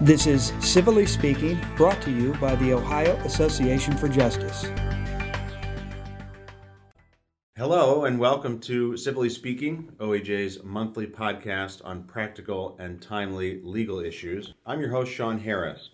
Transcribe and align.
This 0.00 0.26
is 0.26 0.52
Civilly 0.58 1.06
Speaking, 1.06 1.56
brought 1.76 2.02
to 2.02 2.10
you 2.10 2.34
by 2.34 2.56
the 2.56 2.72
Ohio 2.72 3.14
Association 3.18 3.96
for 3.96 4.08
Justice. 4.08 4.68
Hello, 7.56 8.04
and 8.04 8.18
welcome 8.18 8.58
to 8.62 8.96
Civilly 8.96 9.30
Speaking, 9.30 9.92
OAJ's 9.98 10.64
monthly 10.64 11.06
podcast 11.06 11.80
on 11.84 12.02
practical 12.02 12.76
and 12.80 13.00
timely 13.00 13.60
legal 13.62 14.00
issues. 14.00 14.52
I'm 14.66 14.80
your 14.80 14.90
host, 14.90 15.12
Sean 15.12 15.38
Harris. 15.38 15.90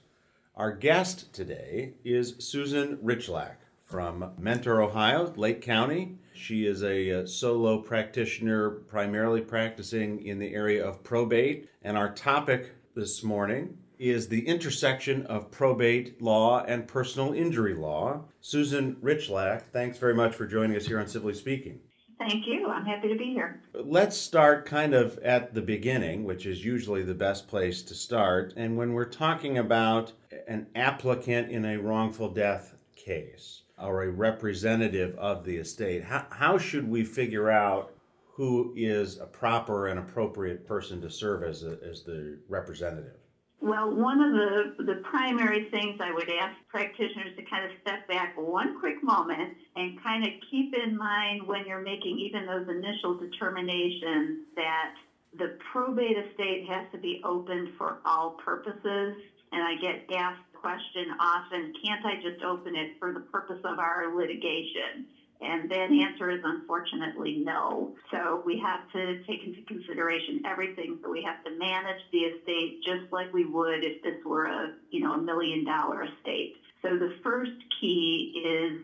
Our 0.57 0.73
guest 0.73 1.31
today 1.35 1.93
is 2.03 2.37
Susan 2.39 2.97
Rychlak 3.05 3.57
from 3.85 4.33
Mentor, 4.39 4.81
Ohio, 4.81 5.31
Lake 5.37 5.61
County. 5.61 6.17
She 6.33 6.65
is 6.65 6.83
a, 6.83 7.21
uh, 7.21 7.27
solo 7.27 7.77
practitioner, 7.79 8.71
primarily 8.71 9.43
practicing 9.43 10.25
in 10.25 10.39
the 10.39 10.55
area 10.55 10.83
of 10.83 11.05
probate. 11.05 11.69
And 11.83 11.99
our 11.99 12.11
topic 12.11 12.77
this 12.95 13.23
morning 13.23 13.77
is 14.01 14.29
the 14.29 14.49
intersection 14.49 15.27
of 15.27 15.51
probate 15.51 16.23
law 16.23 16.65
and 16.65 16.89
personal 16.89 17.35
injury 17.35 17.75
law. 17.75 18.25
Susan 18.41 18.97
Rychlak, 18.97 19.65
thanks 19.73 19.99
very 19.99 20.15
much 20.15 20.35
for 20.35 20.47
joining 20.47 20.75
us 20.75 20.87
here 20.87 20.99
on 20.99 21.07
Civilly 21.07 21.35
Speaking. 21.35 21.81
Thank 22.19 22.47
you. 22.47 22.67
I'm 22.67 22.87
happy 22.87 23.09
to 23.09 23.17
be 23.17 23.27
here. 23.27 23.63
Let's 23.75 24.17
start 24.17 24.65
kind 24.65 24.95
of 24.95 25.19
at 25.19 25.53
the 25.53 25.61
beginning, 25.61 26.25
which 26.25 26.47
is 26.47 26.65
usually 26.65 27.03
the 27.03 27.15
best 27.15 27.47
place 27.47 27.83
to 27.83 27.95
start. 27.95 28.55
And 28.57 28.77
when 28.77 28.95
we're 28.95 29.05
talking 29.05 29.59
about 29.59 30.13
an 30.49 30.67
applicant 30.75 31.51
in 31.51 31.67
a 31.67 31.79
wrongful 31.79 32.31
death 32.31 32.77
case 32.97 33.63
or 33.79 34.05
a 34.05 34.11
representative 34.11 35.15
of 35.17 35.45
the 35.45 35.57
estate, 35.57 36.05
how, 36.05 36.27
how 36.31 36.59
should 36.59 36.89
we 36.89 37.05
figure 37.05 37.51
out 37.51 37.93
who 38.33 38.73
is 38.77 39.19
a 39.19 39.27
proper 39.27 39.89
and 39.89 39.99
appropriate 39.99 40.67
person 40.67 41.03
to 41.03 41.11
serve 41.11 41.43
as, 41.43 41.65
a, 41.65 41.79
as 41.83 42.03
the 42.03 42.39
representative? 42.49 43.17
Well, 43.61 43.95
one 43.95 44.23
of 44.23 44.33
the, 44.33 44.85
the 44.85 44.95
primary 45.11 45.69
things 45.71 46.01
I 46.01 46.13
would 46.13 46.31
ask 46.31 46.55
practitioners 46.69 47.37
to 47.37 47.43
kind 47.45 47.65
of 47.65 47.71
step 47.83 48.09
back 48.09 48.33
one 48.37 48.79
quick 48.81 49.03
moment 49.03 49.53
and 49.77 50.03
kind 50.03 50.25
of 50.25 50.31
keep 50.51 50.73
in 50.75 50.97
mind 50.97 51.47
when 51.47 51.67
you're 51.67 51.83
making 51.83 52.19
even 52.19 52.47
those 52.47 52.67
initial 52.69 53.15
determinations 53.15 54.39
that 54.57 54.93
the 55.39 55.53
probate 55.73 56.17
estate 56.17 56.65
has 56.69 56.85
to 56.93 56.99
be 56.99 57.21
opened 57.23 57.69
for 57.77 57.99
all 58.07 58.31
purposes. 58.43 59.15
And 59.53 59.63
I 59.63 59.75
get 59.75 60.09
asked 60.17 60.41
the 60.53 60.59
question 60.59 61.13
often, 61.21 61.73
can't 61.85 62.05
I 62.05 62.15
just 62.17 62.43
open 62.43 62.75
it 62.75 62.89
for 62.99 63.13
the 63.13 63.21
purpose 63.21 63.61
of 63.65 63.79
our 63.79 64.09
litigation? 64.15 65.05
And 65.41 65.71
that 65.71 65.91
answer 65.91 66.31
is 66.31 66.41
unfortunately 66.45 67.43
no. 67.45 67.95
So 68.11 68.43
we 68.45 68.59
have 68.61 68.91
to 68.93 69.23
take 69.25 69.43
into 69.45 69.63
consideration 69.63 70.43
everything. 70.45 70.99
So 71.03 71.11
we 71.11 71.23
have 71.23 71.43
to 71.45 71.51
manage 71.59 72.01
the 72.13 72.19
estate 72.19 72.83
just 72.85 73.11
like 73.11 73.33
we 73.33 73.47
would 73.47 73.83
if 73.83 74.03
this 74.03 74.23
were 74.25 74.45
a, 74.45 74.75
you 74.91 75.01
know, 75.01 75.15
a 75.15 75.23
million 75.23 75.65
dollar 75.65 76.05
estate. 76.05 76.57
So 76.83 76.91
the 76.99 77.15
first 77.23 77.53
key 77.81 78.43
is 78.45 78.81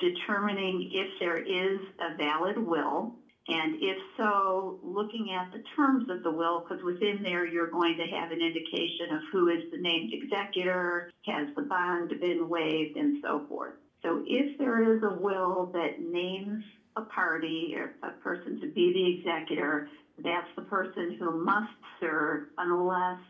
determining 0.00 0.90
if 0.92 1.08
there 1.20 1.38
is 1.38 1.78
a 2.00 2.16
valid 2.16 2.58
will. 2.58 3.14
And 3.48 3.76
if 3.80 3.98
so, 4.16 4.78
looking 4.82 5.32
at 5.32 5.52
the 5.52 5.62
terms 5.74 6.08
of 6.08 6.22
the 6.22 6.30
will, 6.30 6.60
because 6.60 6.82
within 6.84 7.20
there 7.22 7.44
you're 7.46 7.70
going 7.70 7.96
to 7.96 8.04
have 8.16 8.30
an 8.30 8.40
indication 8.40 9.16
of 9.16 9.22
who 9.32 9.48
is 9.48 9.64
the 9.72 9.78
named 9.78 10.12
executor, 10.12 11.10
has 11.26 11.48
the 11.56 11.62
bond 11.62 12.10
been 12.20 12.48
waived, 12.48 12.96
and 12.96 13.18
so 13.22 13.44
forth. 13.48 13.74
So 14.02 14.22
if 14.26 14.58
there 14.58 14.96
is 14.96 15.02
a 15.02 15.14
will 15.20 15.70
that 15.72 16.00
names 16.00 16.62
a 16.96 17.02
party 17.02 17.74
or 17.76 17.94
a 18.02 18.12
person 18.22 18.60
to 18.60 18.66
be 18.66 18.92
the 18.92 19.30
executor, 19.30 19.88
that's 20.18 20.48
the 20.56 20.62
person 20.62 21.16
who 21.18 21.44
must 21.44 21.72
serve 22.00 22.48
unless 22.58 23.20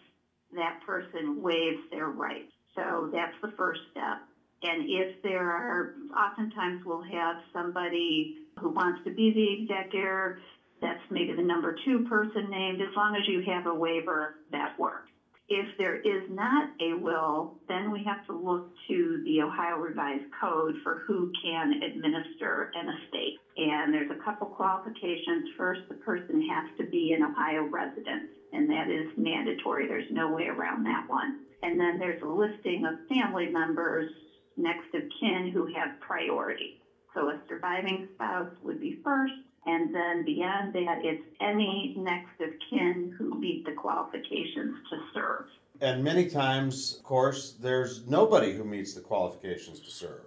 that 0.54 0.80
person 0.84 1.42
waives 1.42 1.80
their 1.90 2.08
rights. 2.08 2.52
So 2.74 3.10
that's 3.12 3.34
the 3.42 3.52
first 3.56 3.80
step. 3.90 4.18
And 4.62 4.88
if 4.88 5.22
there 5.22 5.50
are, 5.50 5.94
oftentimes 6.16 6.82
we'll 6.84 7.02
have 7.02 7.36
somebody 7.52 8.36
who 8.58 8.70
wants 8.70 9.00
to 9.04 9.10
be 9.10 9.32
the 9.32 9.62
executor, 9.62 10.38
that's 10.80 11.00
maybe 11.10 11.34
the 11.34 11.42
number 11.42 11.76
two 11.84 12.06
person 12.08 12.50
named. 12.50 12.80
As 12.80 12.94
long 12.96 13.14
as 13.16 13.22
you 13.28 13.42
have 13.52 13.66
a 13.66 13.74
waiver, 13.74 14.36
that 14.50 14.78
works. 14.78 15.11
If 15.54 15.76
there 15.76 15.96
is 15.96 16.22
not 16.30 16.70
a 16.80 16.94
will, 16.94 17.52
then 17.68 17.92
we 17.92 18.02
have 18.04 18.24
to 18.24 18.32
look 18.32 18.70
to 18.88 19.20
the 19.26 19.42
Ohio 19.42 19.76
Revised 19.76 20.24
Code 20.40 20.78
for 20.82 21.02
who 21.06 21.30
can 21.44 21.74
administer 21.82 22.70
an 22.74 22.88
estate. 22.88 23.36
And 23.58 23.92
there's 23.92 24.10
a 24.10 24.24
couple 24.24 24.46
qualifications. 24.46 25.50
First, 25.58 25.82
the 25.88 25.94
person 25.96 26.40
has 26.40 26.64
to 26.78 26.84
be 26.84 27.12
an 27.12 27.22
Ohio 27.22 27.64
resident, 27.64 28.30
and 28.54 28.70
that 28.70 28.88
is 28.88 29.06
mandatory. 29.18 29.86
There's 29.86 30.10
no 30.10 30.30
way 30.30 30.46
around 30.46 30.84
that 30.84 31.06
one. 31.06 31.44
And 31.62 31.78
then 31.78 31.98
there's 31.98 32.22
a 32.22 32.26
listing 32.26 32.86
of 32.86 32.94
family 33.06 33.48
members 33.48 34.10
next 34.56 34.88
of 34.94 35.02
kin 35.20 35.50
who 35.52 35.66
have 35.66 36.00
priority. 36.00 36.80
So 37.12 37.28
a 37.28 37.36
surviving 37.46 38.08
spouse 38.14 38.48
would 38.62 38.80
be 38.80 38.96
first, 39.04 39.34
and 39.66 39.94
then 39.94 40.24
beyond 40.24 40.72
that, 40.74 41.04
it's 41.04 41.22
any 41.40 41.94
next 41.96 42.40
of 42.40 42.50
kin 42.68 43.14
who 43.16 43.38
meet 43.38 43.64
the 43.64 43.72
qualifications 43.72 44.76
to 44.90 44.98
serve. 45.14 45.46
And 45.80 46.02
many 46.02 46.28
times, 46.28 46.96
of 46.98 47.04
course, 47.04 47.54
there's 47.60 48.06
nobody 48.06 48.52
who 48.52 48.64
meets 48.64 48.94
the 48.94 49.00
qualifications 49.00 49.80
to 49.80 49.90
serve. 49.90 50.24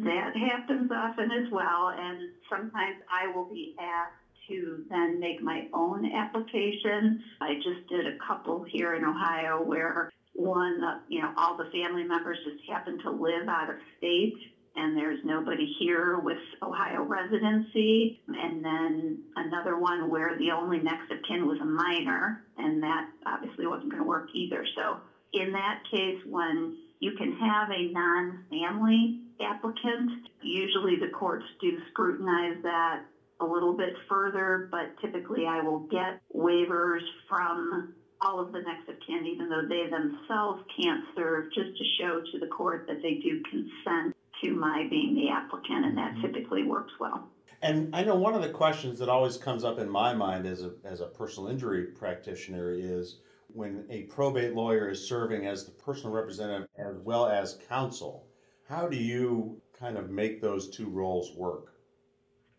That 0.00 0.36
happens 0.36 0.90
often 0.90 1.30
as 1.30 1.50
well, 1.50 1.94
and 1.96 2.30
sometimes 2.50 2.96
I 3.10 3.34
will 3.34 3.46
be 3.46 3.74
asked 3.80 4.14
to 4.48 4.84
then 4.90 5.20
make 5.20 5.42
my 5.42 5.66
own 5.72 6.10
application. 6.12 7.22
I 7.40 7.54
just 7.56 7.86
did 7.88 8.06
a 8.06 8.18
couple 8.26 8.64
here 8.64 8.94
in 8.94 9.04
Ohio 9.04 9.62
where 9.62 10.10
one, 10.34 10.80
you 11.08 11.20
know, 11.20 11.32
all 11.36 11.56
the 11.56 11.70
family 11.70 12.04
members 12.04 12.38
just 12.44 12.68
happen 12.68 12.98
to 13.00 13.10
live 13.10 13.48
out 13.48 13.70
of 13.70 13.76
state 13.98 14.36
and 14.78 14.96
there's 14.96 15.18
nobody 15.24 15.74
here 15.80 16.18
with 16.18 16.38
Ohio 16.62 17.02
residency. 17.02 18.20
And 18.28 18.64
then 18.64 19.18
another 19.36 19.78
one 19.78 20.08
where 20.08 20.38
the 20.38 20.52
only 20.52 20.78
next 20.78 21.10
of 21.10 21.18
kin 21.26 21.46
was 21.46 21.58
a 21.60 21.64
minor, 21.64 22.44
and 22.56 22.82
that 22.82 23.08
obviously 23.26 23.66
wasn't 23.66 23.90
going 23.90 24.02
to 24.02 24.08
work 24.08 24.28
either. 24.34 24.64
So 24.76 24.98
in 25.32 25.52
that 25.52 25.82
case, 25.90 26.18
when 26.26 26.76
you 27.00 27.12
can 27.18 27.32
have 27.32 27.70
a 27.70 27.92
non-family 27.92 29.20
applicant, 29.40 30.10
usually 30.42 30.96
the 30.96 31.10
courts 31.18 31.44
do 31.60 31.72
scrutinize 31.90 32.62
that 32.62 33.02
a 33.40 33.44
little 33.44 33.76
bit 33.76 33.94
further, 34.08 34.68
but 34.70 34.94
typically 35.00 35.46
I 35.46 35.60
will 35.62 35.80
get 35.90 36.20
waivers 36.34 37.02
from 37.28 37.94
all 38.20 38.40
of 38.40 38.52
the 38.52 38.58
next 38.58 38.88
of 38.88 38.96
kin, 39.06 39.26
even 39.26 39.48
though 39.48 39.62
they 39.68 39.88
themselves 39.90 40.62
can't 40.76 41.04
serve, 41.16 41.52
just 41.52 41.76
to 41.78 41.84
show 42.00 42.20
to 42.32 42.38
the 42.40 42.48
court 42.48 42.86
that 42.88 43.00
they 43.00 43.14
do 43.22 43.40
consent 43.48 44.14
to 44.42 44.54
my 44.54 44.86
being 44.88 45.14
the 45.14 45.28
applicant, 45.30 45.84
and 45.84 45.96
that 45.96 46.12
mm-hmm. 46.12 46.22
typically 46.22 46.64
works 46.64 46.92
well. 47.00 47.28
And 47.60 47.94
I 47.94 48.04
know 48.04 48.14
one 48.14 48.34
of 48.34 48.42
the 48.42 48.50
questions 48.50 48.98
that 49.00 49.08
always 49.08 49.36
comes 49.36 49.64
up 49.64 49.78
in 49.78 49.90
my 49.90 50.14
mind 50.14 50.46
as 50.46 50.62
a, 50.62 50.72
as 50.84 51.00
a 51.00 51.06
personal 51.06 51.48
injury 51.48 51.86
practitioner 51.86 52.72
is 52.72 53.20
when 53.48 53.84
a 53.90 54.02
probate 54.04 54.54
lawyer 54.54 54.90
is 54.90 55.08
serving 55.08 55.46
as 55.46 55.64
the 55.64 55.72
personal 55.72 56.14
representative 56.14 56.68
as 56.78 56.96
well 56.98 57.26
as 57.26 57.58
counsel, 57.68 58.26
how 58.68 58.86
do 58.86 58.96
you 58.96 59.60
kind 59.78 59.96
of 59.96 60.10
make 60.10 60.40
those 60.40 60.70
two 60.70 60.88
roles 60.88 61.34
work? 61.34 61.72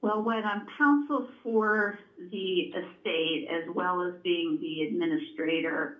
Well, 0.01 0.23
when 0.23 0.43
I'm 0.43 0.65
counsel 0.77 1.27
for 1.43 1.99
the 2.31 2.73
estate 2.73 3.47
as 3.51 3.69
well 3.75 4.01
as 4.01 4.13
being 4.23 4.57
the 4.61 4.87
administrator, 4.87 5.97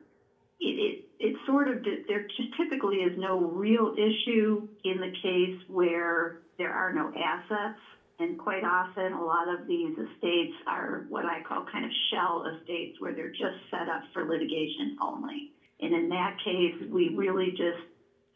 it, 0.59 0.65
it, 0.65 1.08
it 1.19 1.33
sort 1.45 1.67
of, 1.67 1.83
there 2.07 2.23
just 2.35 2.49
typically 2.57 2.97
is 2.97 3.13
no 3.15 3.39
real 3.39 3.89
issue 3.93 4.61
in 4.83 4.99
the 4.99 5.09
case 5.21 5.51
where 5.67 6.33
there 6.57 6.71
are 6.71 6.91
no 6.91 7.09
assets. 7.15 7.75
And 8.19 8.37
quite 8.37 8.63
often, 8.63 9.13
a 9.13 9.23
lot 9.23 9.47
of 9.47 9.65
these 9.65 9.93
estates 9.93 10.51
are 10.67 11.01
what 11.07 11.25
I 11.25 11.39
call 11.39 11.61
kind 11.71 11.85
of 11.85 11.91
shell 12.09 12.43
estates 12.43 12.93
where 12.99 13.13
they're 13.13 13.29
just 13.29 13.55
set 13.71 13.87
up 13.87 14.01
for 14.13 14.25
litigation 14.25 14.91
only. 15.01 15.45
And 15.79 15.93
in 15.93 16.09
that 16.09 16.31
case, 16.43 16.73
we 16.89 17.07
really 17.09 17.49
just 17.49 17.77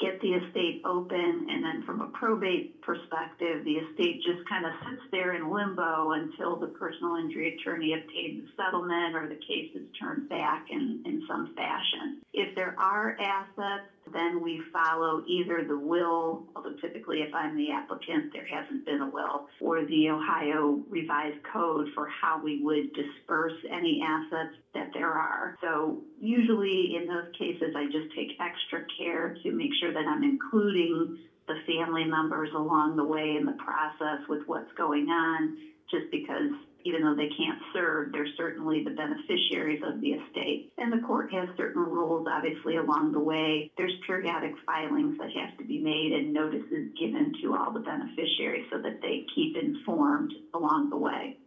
get 0.04 0.20
the 0.20 0.34
estate 0.34 0.82
open, 0.84 1.48
and 1.50 1.64
then 1.64 1.84
from 1.86 2.02
a 2.02 2.08
probate 2.08 2.82
perspective, 2.82 3.64
the 3.64 3.80
estate 3.80 4.22
just 4.22 4.48
kind 4.50 4.66
of 4.66 4.74
sits 4.84 5.02
there 5.12 5.34
in 5.34 5.50
limbo 5.50 6.12
until 6.12 6.58
the 6.58 6.68
personal 6.68 7.16
injury 7.16 7.58
attorney 7.58 7.94
obtains 7.94 8.44
a 8.44 8.62
settlement 8.62 9.16
or 9.16 9.30
the 9.30 9.40
case 9.48 9.72
is 9.74 9.88
turned 10.00 10.28
back 10.28 10.66
in, 10.70 11.02
in 11.06 11.24
some 11.28 11.56
fashion. 11.56 12.22
If 12.34 12.54
there 12.56 12.76
are 12.78 13.18
assets, 13.20 13.88
then 14.14 14.42
we 14.42 14.62
follow 14.72 15.24
either 15.28 15.64
the 15.68 15.78
will, 15.78 16.44
although 16.56 16.76
typically 16.82 17.20
if 17.20 17.34
I'm 17.34 17.56
the 17.56 17.72
applicant, 17.72 18.32
there 18.34 18.46
hasn't 18.46 18.86
been 18.86 19.02
a 19.02 19.10
will, 19.10 19.48
or 19.60 19.86
the 19.86 20.10
Ohio 20.10 20.82
revised 20.90 21.44
code 21.52 21.88
for 21.94 22.08
how 22.08 22.42
we 22.42 22.62
would 22.64 22.94
disperse 22.94 23.54
any 23.72 24.02
assets 24.06 24.56
that 24.74 24.90
there 24.94 25.12
are. 25.12 25.58
So 25.62 26.02
usually 26.20 26.96
in 26.96 27.08
those 27.08 27.32
cases, 27.38 27.76
I 27.76 27.86
just 27.86 28.14
take 28.16 28.38
extra 28.40 28.86
care 28.98 29.36
to 29.44 29.52
make 29.52 29.72
sure 29.80 29.94
that 29.94 30.06
I'm 30.08 30.24
including 30.24 31.18
the 31.48 31.56
family 31.68 32.06
members 32.06 32.50
along 32.56 32.96
the 32.96 33.04
way 33.04 33.36
in 33.38 33.46
the 33.46 33.58
process 33.64 34.28
with 34.30 34.42
what's 34.46 34.72
going 34.78 35.10
on, 35.10 35.58
just 35.92 36.10
because 36.12 36.52
even 36.86 37.02
though 37.02 37.16
they 37.16 37.30
can't 37.30 37.60
serve, 37.74 38.12
they're 38.12 38.28
certainly 38.38 38.84
the 38.84 38.92
beneficiaries 38.92 39.82
of 39.86 40.02
the 40.02 40.10
estate. 40.10 40.72
And 40.78 40.92
the 40.92 41.06
court 41.06 41.32
has 41.34 41.50
certain 41.58 41.84
rules, 41.84 42.28
obviously, 42.30 42.78
along 42.78 43.12
the 43.12 43.20
way. 43.20 43.72
There's 43.78 43.94
periodic 44.06 44.54
filings 44.66 45.18
that 45.18 45.30
have 45.40 45.58
to 45.58 45.64
be 45.66 45.80
made 45.80 46.12
and 46.14 46.34
notices 46.34 46.92
given 47.00 47.34
to 47.42 47.56
all 47.56 47.72
the 47.72 47.80
beneficiaries 47.80 48.66
so 48.72 48.82
that 48.82 49.02
they 49.02 49.26
keep 49.36 49.58
informed 49.58 50.34
along 50.54 50.90
the 50.90 50.98
way. 50.98 51.38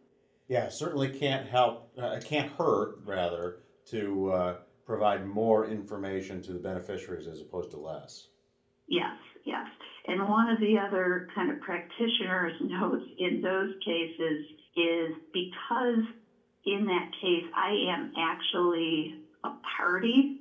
Yeah, 0.49 0.69
certainly 0.71 1.09
can't 1.09 1.49
help, 1.49 1.91
uh, 1.99 2.21
can't 2.25 2.51
hurt, 2.53 2.99
rather, 3.05 3.59
to 3.91 4.31
uh, 4.33 4.57
provide 4.85 5.27
more 5.27 5.67
information 5.67 6.41
to 6.43 6.53
the 6.53 6.59
beneficiaries 6.59 7.27
as 7.27 7.41
opposed 7.41 7.73
to 7.73 7.79
less. 7.79 8.29
Yes, 8.89 9.17
yes. 9.45 9.67
And 10.07 10.29
one 10.29 10.49
of 10.49 10.61
the 10.61 10.79
other 10.79 11.29
kind 11.35 11.51
of 11.51 11.61
practitioners' 11.61 12.53
notes 12.61 13.05
in 13.19 13.41
those 13.43 13.75
cases 13.85 14.45
is 14.77 15.13
because 15.33 16.05
in 16.65 16.87
that 16.87 17.11
case 17.21 17.45
I 17.55 17.71
am 17.91 18.13
actually 18.17 19.15
a 19.45 19.51
party 19.77 20.41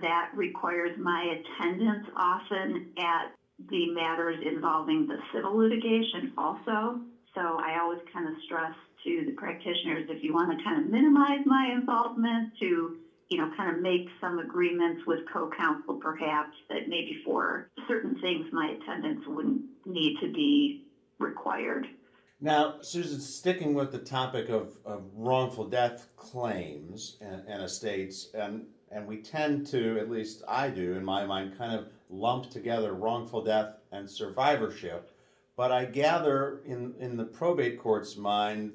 that 0.00 0.30
requires 0.34 0.98
my 0.98 1.22
attendance 1.40 2.06
often 2.16 2.92
at 2.98 3.32
the 3.70 3.90
matters 3.90 4.36
involving 4.44 5.06
the 5.06 5.16
civil 5.32 5.56
litigation 5.56 6.32
also. 6.36 7.00
So 7.34 7.40
I 7.40 7.78
always 7.80 8.00
kind 8.12 8.26
of 8.28 8.34
stress 8.44 8.72
to 9.04 9.24
the 9.26 9.32
practitioners 9.32 10.08
if 10.08 10.22
you 10.22 10.34
want 10.34 10.56
to 10.56 10.64
kind 10.64 10.84
of 10.84 10.90
minimize 10.90 11.40
my 11.46 11.72
involvement 11.72 12.52
to 12.60 12.96
you 13.28 13.38
know, 13.38 13.50
kind 13.56 13.74
of 13.74 13.82
make 13.82 14.08
some 14.20 14.38
agreements 14.38 15.02
with 15.06 15.20
co-counsel 15.32 15.96
perhaps 15.96 16.56
that 16.68 16.88
maybe 16.88 17.20
for 17.24 17.70
certain 17.88 18.18
things 18.20 18.46
my 18.52 18.76
attendance 18.80 19.24
wouldn't 19.26 19.62
need 19.84 20.16
to 20.20 20.32
be 20.32 20.84
required. 21.18 21.86
Now, 22.40 22.76
Susan, 22.82 23.18
sticking 23.18 23.74
with 23.74 23.92
the 23.92 23.98
topic 23.98 24.48
of, 24.50 24.76
of 24.84 25.04
wrongful 25.14 25.68
death 25.68 26.08
claims 26.16 27.16
and, 27.20 27.42
and 27.48 27.62
estates, 27.62 28.28
and, 28.34 28.66
and 28.92 29.06
we 29.06 29.22
tend 29.22 29.66
to, 29.68 29.98
at 29.98 30.10
least 30.10 30.42
I 30.46 30.68
do 30.68 30.94
in 30.94 31.04
my 31.04 31.24
mind, 31.24 31.56
kind 31.56 31.74
of 31.74 31.88
lump 32.10 32.50
together 32.50 32.92
wrongful 32.92 33.42
death 33.42 33.78
and 33.90 34.08
survivorship. 34.08 35.10
But 35.56 35.72
I 35.72 35.86
gather 35.86 36.60
in, 36.66 36.94
in 37.00 37.16
the 37.16 37.24
probate 37.24 37.80
court's 37.80 38.16
mind, 38.16 38.72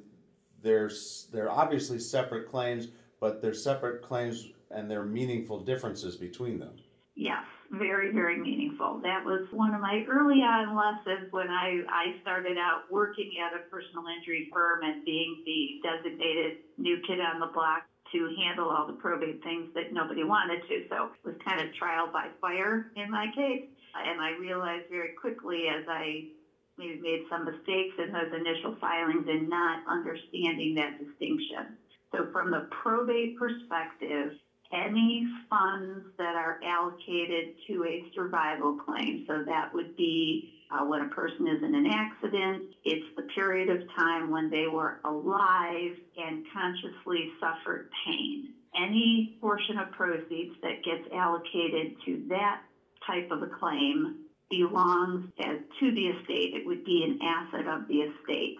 there's, 0.63 1.27
there 1.31 1.47
are 1.47 1.61
obviously 1.61 1.99
separate 1.99 2.49
claims 2.49 2.87
but 3.21 3.41
they're 3.41 3.53
separate 3.53 4.01
claims 4.01 4.49
and 4.71 4.91
there 4.91 4.99
are 4.99 5.05
meaningful 5.05 5.61
differences 5.61 6.17
between 6.17 6.59
them. 6.59 6.73
Yes, 7.15 7.45
very, 7.69 8.11
very 8.11 8.37
meaningful. 8.37 8.99
That 9.03 9.23
was 9.23 9.47
one 9.51 9.73
of 9.75 9.81
my 9.81 10.03
early 10.09 10.41
on 10.41 10.75
lessons 10.75 11.31
when 11.31 11.49
I, 11.49 11.83
I 11.87 12.19
started 12.21 12.57
out 12.57 12.89
working 12.89 13.31
at 13.39 13.55
a 13.55 13.69
personal 13.69 14.05
injury 14.17 14.49
firm 14.51 14.81
and 14.83 15.05
being 15.05 15.43
the 15.45 15.79
designated 15.87 16.57
new 16.77 16.97
kid 17.07 17.19
on 17.19 17.39
the 17.39 17.51
block 17.53 17.83
to 18.11 18.35
handle 18.41 18.69
all 18.69 18.87
the 18.87 18.93
probate 18.99 19.43
things 19.43 19.69
that 19.75 19.93
nobody 19.93 20.23
wanted 20.23 20.61
to. 20.67 20.83
So 20.89 21.11
it 21.13 21.23
was 21.23 21.35
kind 21.45 21.61
of 21.61 21.73
trial 21.75 22.09
by 22.11 22.27
fire 22.41 22.91
in 22.95 23.11
my 23.11 23.27
case. 23.35 23.69
And 23.95 24.19
I 24.19 24.31
realized 24.39 24.89
very 24.89 25.13
quickly 25.19 25.67
as 25.67 25.85
I 25.87 26.31
maybe 26.77 26.99
made 27.01 27.23
some 27.29 27.45
mistakes 27.45 27.95
in 27.99 28.11
those 28.11 28.31
initial 28.33 28.75
filings 28.79 29.27
and 29.27 29.49
not 29.49 29.83
understanding 29.87 30.75
that 30.75 30.97
distinction. 30.97 31.77
So 32.11 32.27
from 32.31 32.51
the 32.51 32.67
probate 32.83 33.37
perspective, 33.37 34.33
any 34.73 35.27
funds 35.49 36.05
that 36.17 36.35
are 36.35 36.59
allocated 36.63 37.55
to 37.67 37.85
a 37.85 38.05
survival 38.15 38.77
claim, 38.85 39.25
so 39.27 39.43
that 39.45 39.73
would 39.73 39.95
be 39.97 40.53
uh, 40.71 40.85
when 40.85 41.01
a 41.01 41.09
person 41.09 41.47
is 41.47 41.61
in 41.63 41.75
an 41.75 41.87
accident, 41.87 42.63
it's 42.85 43.05
the 43.17 43.23
period 43.35 43.69
of 43.69 43.87
time 43.95 44.31
when 44.31 44.49
they 44.49 44.67
were 44.67 44.99
alive 45.03 45.91
and 46.17 46.45
consciously 46.53 47.29
suffered 47.39 47.89
pain. 48.05 48.53
Any 48.75 49.37
portion 49.41 49.77
of 49.77 49.91
proceeds 49.91 50.55
that 50.61 50.83
gets 50.85 51.03
allocated 51.13 51.95
to 52.05 52.23
that 52.29 52.61
type 53.05 53.29
of 53.31 53.43
a 53.43 53.47
claim 53.47 54.25
belongs 54.49 55.29
as 55.39 55.57
to 55.79 55.91
the 55.91 56.07
estate. 56.07 56.53
It 56.53 56.65
would 56.65 56.85
be 56.85 57.03
an 57.03 57.19
asset 57.21 57.67
of 57.67 57.87
the 57.87 57.95
estate. 57.95 58.57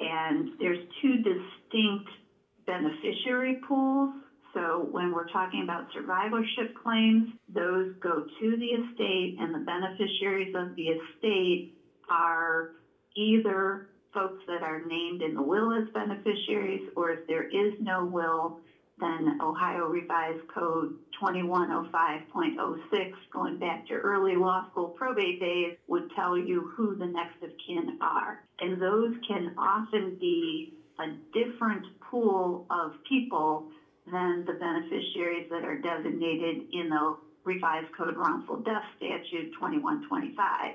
And 0.00 0.50
there's 0.60 0.86
two 1.00 1.16
distinct 1.16 2.10
beneficiary 2.68 3.60
pools. 3.66 4.14
So 4.54 4.86
when 4.90 5.12
we're 5.12 5.28
talking 5.28 5.62
about 5.62 5.88
survivorship 5.94 6.76
claims, 6.82 7.30
those 7.48 7.94
go 8.00 8.24
to 8.40 8.56
the 8.56 8.66
estate, 8.66 9.36
and 9.40 9.54
the 9.54 9.64
beneficiaries 9.64 10.54
of 10.54 10.76
the 10.76 10.88
estate 10.88 11.74
are 12.10 12.72
either 13.16 13.88
folks 14.12 14.42
that 14.46 14.62
are 14.62 14.84
named 14.86 15.22
in 15.22 15.34
the 15.34 15.42
will 15.42 15.72
as 15.72 15.88
beneficiaries, 15.94 16.88
or 16.96 17.10
if 17.10 17.26
there 17.26 17.48
is 17.48 17.74
no 17.80 18.04
will, 18.04 18.60
then 19.00 19.38
Ohio 19.40 19.86
Revised 19.86 20.46
Code 20.52 20.94
2105.06, 21.22 23.12
going 23.32 23.58
back 23.58 23.86
to 23.86 23.94
early 23.94 24.34
law 24.34 24.66
school 24.70 24.88
probate 24.88 25.40
days, 25.40 25.76
would 25.86 26.10
tell 26.16 26.36
you 26.36 26.72
who 26.76 26.96
the 26.96 27.06
next 27.06 27.42
of 27.42 27.50
kin 27.66 27.98
are. 28.00 28.44
And 28.60 28.80
those 28.82 29.14
can 29.26 29.54
often 29.56 30.16
be 30.18 30.74
a 30.98 31.06
different 31.32 31.86
pool 32.10 32.66
of 32.70 32.92
people 33.08 33.68
than 34.06 34.44
the 34.46 34.54
beneficiaries 34.54 35.48
that 35.50 35.64
are 35.64 35.78
designated 35.78 36.62
in 36.72 36.88
the 36.88 37.16
revised 37.44 37.88
code 37.96 38.16
wrongful 38.16 38.56
death 38.58 38.84
statute 38.96 39.52
2125. 39.54 40.74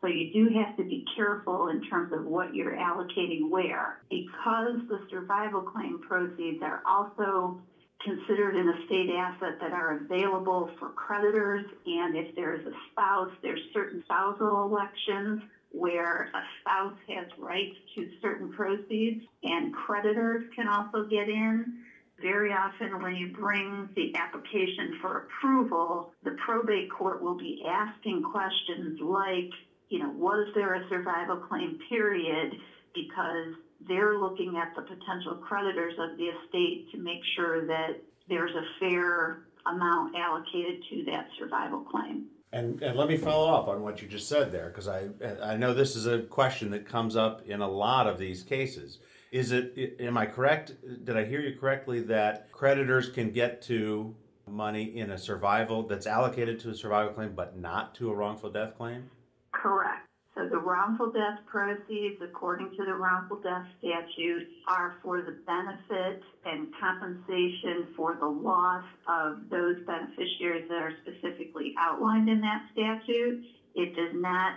So 0.00 0.08
you 0.08 0.32
do 0.32 0.48
have 0.58 0.76
to 0.76 0.82
be 0.82 1.06
careful 1.14 1.68
in 1.68 1.80
terms 1.82 2.12
of 2.12 2.24
what 2.24 2.54
you're 2.54 2.76
allocating 2.76 3.48
where. 3.48 4.00
Because 4.10 4.80
the 4.88 5.00
survival 5.08 5.62
claim 5.62 6.00
proceeds 6.00 6.60
are 6.62 6.82
also 6.86 7.60
considered 8.02 8.56
an 8.56 8.68
estate 8.68 9.10
asset 9.10 9.58
that 9.60 9.72
are 9.72 10.00
available 10.02 10.70
for 10.78 10.88
creditors, 10.90 11.64
and 11.86 12.16
if 12.16 12.34
there 12.34 12.52
is 12.54 12.66
a 12.66 12.72
spouse, 12.90 13.30
there's 13.42 13.60
certain 13.72 14.02
spousal 14.04 14.64
elections 14.64 15.40
where 15.72 16.28
a 16.34 16.42
spouse 16.60 16.98
has 17.08 17.26
rights 17.38 17.74
to 17.94 18.06
certain 18.20 18.48
proceeds 18.50 19.22
and 19.42 19.74
creditors 19.74 20.42
can 20.54 20.68
also 20.68 21.08
get 21.08 21.28
in. 21.28 21.72
Very 22.20 22.52
often 22.52 23.02
when 23.02 23.16
you 23.16 23.28
bring 23.28 23.88
the 23.96 24.14
application 24.16 24.94
for 25.00 25.26
approval, 25.26 26.12
the 26.22 26.36
probate 26.44 26.90
court 26.90 27.22
will 27.22 27.36
be 27.36 27.64
asking 27.66 28.22
questions 28.22 29.00
like, 29.00 29.50
you 29.88 29.98
know, 29.98 30.10
was 30.10 30.46
there 30.54 30.74
a 30.74 30.88
survival 30.88 31.36
claim 31.36 31.78
period? 31.88 32.54
Because 32.94 33.52
they're 33.88 34.16
looking 34.16 34.56
at 34.56 34.74
the 34.76 34.82
potential 34.82 35.34
creditors 35.34 35.94
of 35.98 36.16
the 36.16 36.24
estate 36.24 36.86
to 36.92 36.98
make 36.98 37.20
sure 37.34 37.66
that 37.66 37.98
there's 38.28 38.54
a 38.54 38.64
fair 38.78 39.38
amount 39.66 40.14
allocated 40.14 40.82
to 40.90 41.04
that 41.10 41.26
survival 41.38 41.80
claim. 41.80 42.24
And, 42.52 42.82
and 42.82 42.98
let 42.98 43.08
me 43.08 43.16
follow 43.16 43.54
up 43.54 43.66
on 43.66 43.82
what 43.82 44.02
you 44.02 44.08
just 44.08 44.28
said 44.28 44.52
there, 44.52 44.68
because 44.68 44.86
I, 44.86 45.08
I 45.42 45.56
know 45.56 45.72
this 45.72 45.96
is 45.96 46.06
a 46.06 46.20
question 46.20 46.70
that 46.72 46.86
comes 46.86 47.16
up 47.16 47.40
in 47.46 47.62
a 47.62 47.68
lot 47.68 48.06
of 48.06 48.18
these 48.18 48.42
cases. 48.42 48.98
Is 49.30 49.52
it, 49.52 49.96
am 49.98 50.18
I 50.18 50.26
correct? 50.26 50.74
Did 51.04 51.16
I 51.16 51.24
hear 51.24 51.40
you 51.40 51.58
correctly 51.58 52.00
that 52.02 52.52
creditors 52.52 53.08
can 53.08 53.30
get 53.30 53.62
to 53.62 54.14
money 54.46 54.98
in 54.98 55.10
a 55.10 55.16
survival 55.16 55.84
that's 55.84 56.06
allocated 56.06 56.60
to 56.60 56.70
a 56.70 56.74
survival 56.74 57.14
claim, 57.14 57.34
but 57.34 57.56
not 57.56 57.94
to 57.94 58.10
a 58.10 58.14
wrongful 58.14 58.50
death 58.50 58.76
claim? 58.76 59.08
Correct. 59.52 60.06
So 60.34 60.48
the 60.48 60.58
wrongful 60.58 61.12
death 61.12 61.40
proceeds, 61.46 62.16
according 62.22 62.70
to 62.70 62.84
the 62.86 62.94
wrongful 62.94 63.40
death 63.40 63.66
statute, 63.78 64.48
are 64.66 64.94
for 65.02 65.20
the 65.20 65.36
benefit 65.46 66.22
and 66.46 66.68
compensation 66.80 67.92
for 67.96 68.16
the 68.18 68.26
loss 68.26 68.84
of 69.08 69.50
those 69.50 69.76
beneficiaries 69.86 70.68
that 70.68 70.80
are 70.80 70.92
specifically 71.02 71.74
outlined 71.78 72.30
in 72.30 72.40
that 72.40 72.62
statute. 72.72 73.44
It 73.74 73.94
does 73.94 74.14
not 74.14 74.54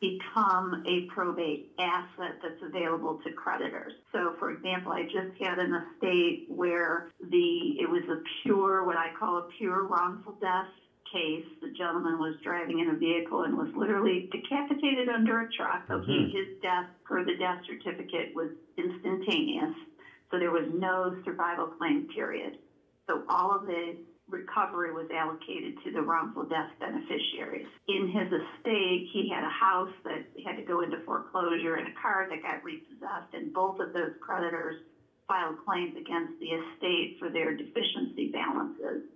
become 0.00 0.84
a 0.86 1.06
probate 1.12 1.72
asset 1.78 2.38
that's 2.42 2.62
available 2.62 3.18
to 3.24 3.32
creditors. 3.32 3.92
So 4.12 4.34
for 4.38 4.50
example, 4.50 4.92
I 4.92 5.02
just 5.02 5.36
had 5.42 5.58
an 5.58 5.74
estate 5.74 6.46
where 6.48 7.10
the 7.20 7.76
it 7.80 7.90
was 7.90 8.04
a 8.08 8.22
pure 8.42 8.84
what 8.84 8.96
I 8.96 9.08
call 9.18 9.38
a 9.38 9.48
pure 9.58 9.86
wrongful 9.86 10.38
death 10.40 10.70
case, 11.12 11.46
the 11.60 11.70
gentleman 11.76 12.18
was 12.18 12.34
driving 12.42 12.80
in 12.80 12.90
a 12.90 12.96
vehicle 12.96 13.42
and 13.42 13.56
was 13.56 13.68
literally 13.76 14.28
decapitated 14.32 15.08
under 15.08 15.40
a 15.42 15.48
truck. 15.52 15.84
Okay, 15.90 16.06
mm-hmm. 16.06 16.36
his 16.36 16.60
death, 16.62 16.86
per 17.04 17.24
the 17.24 17.36
death 17.36 17.60
certificate, 17.66 18.34
was 18.34 18.50
instantaneous. 18.76 19.74
So 20.30 20.38
there 20.38 20.52
was 20.52 20.68
no 20.74 21.16
survival 21.24 21.68
claim 21.78 22.08
period. 22.14 22.58
So 23.06 23.22
all 23.28 23.56
of 23.56 23.66
the 23.66 23.96
recovery 24.28 24.92
was 24.92 25.08
allocated 25.08 25.80
to 25.84 25.90
the 25.90 26.02
wrongful 26.02 26.44
death 26.44 26.68
beneficiaries. 26.78 27.66
In 27.88 28.12
his 28.12 28.28
estate, 28.28 29.08
he 29.12 29.32
had 29.32 29.42
a 29.42 29.48
house 29.48 29.92
that 30.04 30.28
had 30.44 30.56
to 30.56 30.64
go 30.64 30.82
into 30.82 31.00
foreclosure 31.06 31.76
and 31.76 31.88
a 31.88 31.96
car 32.00 32.28
that 32.28 32.42
got 32.42 32.62
repossessed, 32.62 33.32
and 33.32 33.52
both 33.54 33.80
of 33.80 33.94
those 33.94 34.12
creditors 34.20 34.84
filed 35.26 35.56
claims 35.64 35.96
against 35.96 36.36
the 36.40 36.52
estate 36.52 37.16
for 37.18 37.30
their 37.30 37.56
deficiency 37.56 38.30
balances 38.32 39.08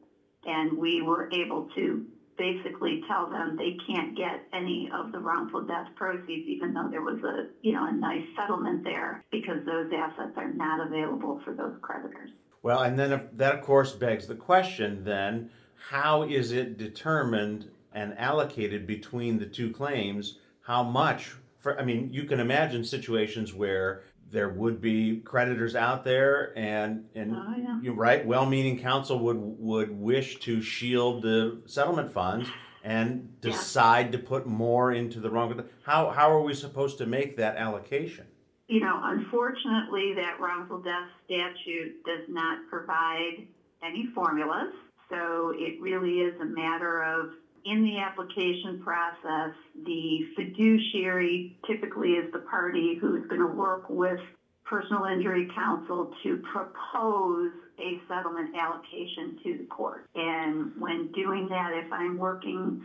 and 0.47 0.77
we 0.77 1.03
were 1.03 1.31
able 1.33 1.69
to 1.75 2.07
basically 2.39 3.03
tell 3.09 3.31
them 3.31 3.57
they 3.57 3.77
can't 3.87 4.17
get 4.17 4.43
any 4.53 4.91
of 4.95 5.13
the 5.13 5.19
wrongful 5.19 5.63
death 5.63 5.89
proceeds, 5.95 6.49
even 6.49 6.73
though 6.73 6.89
there 6.91 7.03
was 7.03 7.23
a 7.23 7.49
you 7.63 7.73
know 7.73 7.87
a 7.87 7.93
nice 7.93 8.27
settlement 8.37 8.85
there, 8.85 9.25
because 9.31 9.65
those 9.67 9.91
assets 9.95 10.33
are 10.37 10.53
not 10.53 10.87
available 10.87 11.41
for 11.45 11.55
those 11.55 11.75
creditors. 11.83 12.31
Well, 12.63 12.83
and 12.83 12.99
then 12.99 13.29
that 13.35 13.55
of 13.55 13.63
course 13.63 13.93
begs 13.93 14.27
the 14.27 14.35
question 14.35 15.05
then 15.05 15.51
how 15.91 16.23
is 16.23 16.53
it 16.53 16.79
determined 16.79 17.69
and 17.93 18.17
allocated 18.19 18.87
between 18.87 19.39
the 19.39 19.47
two 19.47 19.71
claims? 19.71 20.39
How 20.63 20.83
much? 20.83 21.35
For, 21.59 21.79
I 21.79 21.85
mean, 21.85 22.13
you 22.13 22.25
can 22.25 22.41
imagine 22.41 22.85
situations 22.85 23.53
where 23.53 24.03
there 24.33 24.49
would 24.49 24.81
be 24.81 25.19
creditors 25.19 25.77
out 25.77 26.05
there, 26.05 26.53
and 26.57 27.05
and 27.15 27.37
Oh, 27.37 27.55
yeah. 27.57 27.79
you're 27.83 27.95
right. 27.95 28.27
Well-meaning 28.27 28.79
counsel 28.81 29.19
would 29.21 29.37
would 29.39 29.91
wish 29.97 30.39
to 30.41 30.61
shield 30.62 31.23
the 31.23 31.61
settlement 31.67 32.11
funds 32.12 32.49
and 32.83 33.29
Yeah. 33.43 33.51
decide 33.51 34.11
to 34.12 34.19
put 34.19 34.47
more 34.47 34.91
into 34.91 35.21
the 35.21 35.31
wrong. 35.31 35.62
How 35.85 36.11
how 36.11 36.31
are 36.33 36.41
we 36.43 36.55
supposed 36.55 36.99
to 36.99 37.07
make 37.07 37.37
that 37.37 37.57
allocation? 37.57 38.27
You 38.69 38.81
know, 38.81 38.99
unfortunately, 39.03 40.15
that 40.15 40.41
wrongful 40.41 40.79
death 40.81 41.09
statute 41.27 42.03
does 42.05 42.27
not 42.29 42.59
provide 42.71 43.47
any 43.83 44.07
formulas. 44.15 44.73
So 45.11 45.53
it 45.55 45.79
really 45.81 46.21
is 46.23 46.41
a 46.41 46.45
matter 46.47 47.03
of 47.03 47.33
in 47.64 47.85
the 47.85 47.99
application 47.99 48.81
process, 48.83 49.54
the 49.85 50.21
fiduciary 50.37 51.57
typically 51.66 52.11
is 52.11 52.33
the 52.33 52.40
party 52.40 52.99
who's 53.00 53.26
going 53.28 53.40
to 53.40 53.47
work 53.47 53.88
with 53.88 54.19
personal 54.64 55.04
injury 55.04 55.49
counsel 55.54 56.12
to 56.23 56.42
propose 56.52 57.50
a 57.78 58.00
settlement 58.09 58.54
allocation 58.57 59.38
to 59.42 59.59
the 59.59 59.64
court. 59.64 60.07
And 60.14 60.73
when 60.78 61.11
doing 61.12 61.49
that, 61.49 61.73
if 61.75 61.92
I'm 61.92 62.16
working 62.16 62.83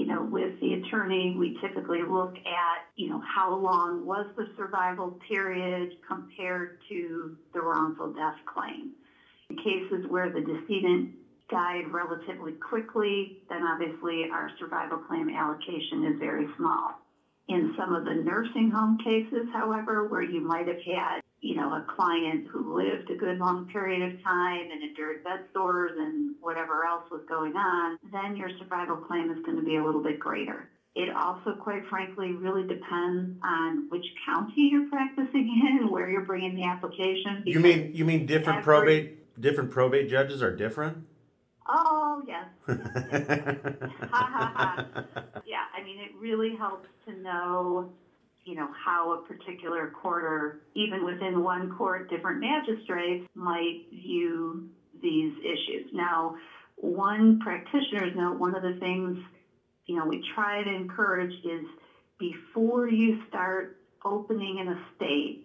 you 0.00 0.06
know, 0.06 0.22
with 0.22 0.58
the 0.60 0.74
attorney, 0.74 1.34
we 1.38 1.58
typically 1.60 2.00
look 2.02 2.34
at, 2.36 2.86
you 2.96 3.10
know, 3.10 3.20
how 3.20 3.54
long 3.54 4.06
was 4.06 4.26
the 4.34 4.46
survival 4.56 5.18
period 5.28 5.92
compared 6.08 6.78
to 6.88 7.36
the 7.52 7.60
wrongful 7.60 8.12
death 8.14 8.36
claim. 8.46 8.92
In 9.50 9.56
cases 9.56 10.06
where 10.08 10.30
the 10.30 10.40
decedent 10.40 11.10
died 11.50 11.92
relatively 11.92 12.52
quickly, 12.52 13.42
then 13.48 13.62
obviously 13.62 14.26
our 14.32 14.50
survival 14.58 14.98
claim 14.98 15.28
allocation 15.28 16.06
is 16.06 16.18
very 16.18 16.46
small. 16.56 16.98
In 17.48 17.74
some 17.76 17.94
of 17.94 18.04
the 18.04 18.14
nursing 18.14 18.70
home 18.70 18.98
cases, 18.98 19.48
however, 19.52 20.06
where 20.06 20.22
you 20.22 20.40
might 20.40 20.68
have 20.68 20.80
had, 20.86 21.20
you 21.40 21.56
know, 21.56 21.72
a 21.72 21.84
client 21.96 22.46
who 22.52 22.76
lived 22.76 23.10
a 23.10 23.16
good 23.16 23.38
long 23.38 23.68
period 23.72 24.02
of 24.02 24.22
time 24.22 24.70
and 24.70 24.82
endured 24.82 25.24
bed 25.24 25.40
sores 25.52 25.92
and 25.98 26.36
whatever 26.40 26.84
else 26.84 27.10
was 27.10 27.22
going 27.28 27.56
on, 27.56 27.98
then 28.12 28.36
your 28.36 28.50
survival 28.58 28.96
claim 28.96 29.30
is 29.30 29.44
going 29.44 29.56
to 29.56 29.64
be 29.64 29.76
a 29.76 29.84
little 29.84 30.02
bit 30.02 30.20
greater. 30.20 30.70
It 30.94 31.08
also, 31.14 31.54
quite 31.54 31.86
frankly, 31.88 32.32
really 32.32 32.66
depends 32.66 33.38
on 33.44 33.88
which 33.90 34.04
county 34.26 34.70
you're 34.72 34.88
practicing 34.88 35.78
in, 35.82 35.90
where 35.90 36.08
you're 36.08 36.24
bringing 36.24 36.54
the 36.54 36.64
application. 36.64 37.42
You 37.46 37.60
mean 37.60 37.92
you 37.94 38.04
mean 38.04 38.26
different 38.26 38.58
Every- 38.60 38.64
probate 38.64 39.40
different 39.40 39.70
probate 39.70 40.08
judges 40.08 40.42
are 40.42 40.54
different? 40.54 41.06
Oh, 41.72 42.22
yes. 42.26 42.46
Ha 44.10 44.28
ha 44.32 44.52
ha. 44.56 44.86
Yeah, 45.46 45.64
I 45.76 45.84
mean, 45.84 46.00
it 46.00 46.10
really 46.18 46.56
helps 46.56 46.88
to 47.06 47.14
know, 47.14 47.92
you 48.44 48.56
know, 48.56 48.68
how 48.84 49.12
a 49.12 49.22
particular 49.22 49.92
court 50.02 50.24
or 50.24 50.60
even 50.74 51.04
within 51.04 51.44
one 51.44 51.76
court, 51.76 52.10
different 52.10 52.40
magistrates 52.40 53.28
might 53.34 53.84
view 53.90 54.68
these 55.00 55.32
issues. 55.38 55.90
Now, 55.92 56.34
one 56.76 57.38
practitioner's 57.38 58.16
note, 58.16 58.38
one 58.38 58.56
of 58.56 58.62
the 58.62 58.78
things, 58.80 59.18
you 59.86 59.96
know, 59.96 60.06
we 60.06 60.24
try 60.34 60.64
to 60.64 60.74
encourage 60.74 61.34
is 61.44 61.64
before 62.18 62.88
you 62.88 63.22
start 63.28 63.78
opening 64.04 64.58
an 64.60 64.76
estate, 64.76 65.44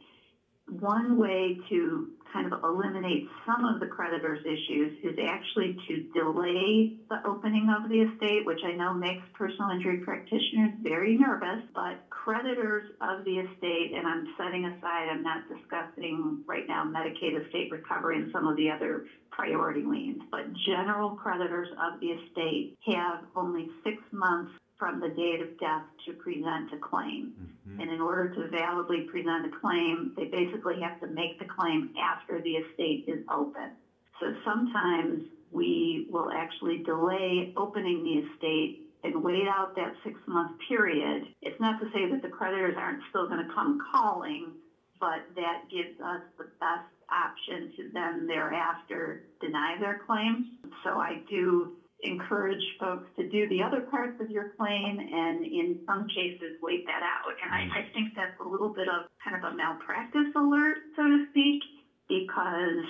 one 0.79 1.17
way 1.17 1.59
to 1.69 2.09
kind 2.35 2.51
of 2.51 2.63
eliminate 2.63 3.29
some 3.45 3.63
of 3.63 3.79
the 3.79 3.87
creditor's 3.87 4.43
issues 4.45 4.91
is 5.03 5.15
actually 5.23 5.77
to 5.87 6.03
delay 6.11 6.91
the 7.09 7.23
opening 7.25 7.71
of 7.71 7.87
the 7.87 8.01
estate, 8.01 8.45
which 8.45 8.59
I 8.65 8.75
know 8.75 8.93
makes 8.93 9.23
personal 9.33 9.69
injury 9.69 9.99
practitioners 10.03 10.71
very 10.83 11.17
nervous, 11.17 11.63
but 11.73 12.03
creditors 12.09 12.91
of 12.99 13.23
the 13.23 13.39
estate, 13.39 13.93
and 13.95 14.05
I'm 14.05 14.27
setting 14.37 14.65
aside, 14.65 15.07
I'm 15.09 15.23
not 15.23 15.47
discussing 15.47 16.43
right 16.45 16.67
now 16.67 16.83
Medicaid 16.83 17.39
estate 17.45 17.71
recovery 17.71 18.17
and 18.17 18.31
some 18.33 18.47
of 18.47 18.57
the 18.57 18.69
other 18.69 19.05
priority 19.31 19.83
liens, 19.83 20.21
but 20.29 20.51
general 20.67 21.11
creditors 21.11 21.69
of 21.71 21.99
the 22.01 22.07
estate 22.07 22.75
have 22.87 23.23
only 23.35 23.69
six 23.83 23.97
months 24.11 24.51
from 24.77 24.99
the 24.99 25.09
date 25.09 25.41
of 25.41 25.57
death 25.59 25.83
to 26.05 26.13
present 26.13 26.73
a 26.73 26.77
claim. 26.77 27.33
Mm-hmm. 27.39 27.81
And 27.81 27.91
in 27.91 28.01
order 28.01 28.33
to 28.35 28.47
validly 28.49 29.01
present 29.01 29.45
a 29.45 29.59
claim, 29.59 30.13
they 30.17 30.25
basically 30.25 30.81
have 30.81 30.99
to 30.99 31.07
make 31.07 31.39
the 31.39 31.45
claim 31.45 31.91
after 32.01 32.41
the 32.41 32.51
estate 32.51 33.05
is 33.07 33.23
open. 33.31 33.71
So 34.19 34.33
sometimes 34.43 35.23
we 35.51 36.07
will 36.09 36.29
actually 36.31 36.79
delay 36.79 37.53
opening 37.57 38.03
the 38.03 38.27
estate 38.27 38.81
and 39.03 39.23
wait 39.23 39.47
out 39.47 39.75
that 39.75 39.93
six 40.03 40.19
month 40.27 40.57
period. 40.67 41.23
It's 41.41 41.59
not 41.59 41.79
to 41.79 41.85
say 41.93 42.09
that 42.09 42.21
the 42.21 42.29
creditors 42.29 42.75
aren't 42.77 43.01
still 43.09 43.27
going 43.27 43.45
to 43.45 43.53
come 43.53 43.79
calling, 43.93 44.51
but 44.99 45.23
that 45.35 45.63
gives 45.69 45.99
us 46.01 46.21
the 46.37 46.45
best 46.59 46.89
option 47.11 47.71
to 47.77 47.89
then 47.93 48.27
thereafter 48.27 49.23
deny 49.39 49.75
their 49.79 50.01
claims. 50.05 50.47
So 50.83 50.91
I 50.91 51.21
do 51.29 51.73
encourage 52.03 52.63
folks 52.79 53.07
to 53.17 53.27
do 53.29 53.47
the 53.49 53.63
other 53.63 53.81
parts 53.81 54.19
of 54.21 54.29
your 54.29 54.51
claim 54.57 54.99
and 54.99 55.45
in 55.45 55.79
some 55.87 56.07
cases 56.07 56.57
wait 56.61 56.85
that 56.85 57.01
out. 57.01 57.33
And 57.43 57.51
I, 57.51 57.79
I 57.79 57.93
think 57.93 58.13
that's 58.15 58.39
a 58.45 58.47
little 58.47 58.69
bit 58.69 58.87
of 58.87 59.09
kind 59.23 59.35
of 59.35 59.53
a 59.53 59.55
malpractice 59.55 60.29
alert, 60.35 60.77
so 60.95 61.03
to 61.03 61.25
speak, 61.31 61.61
because 62.07 62.83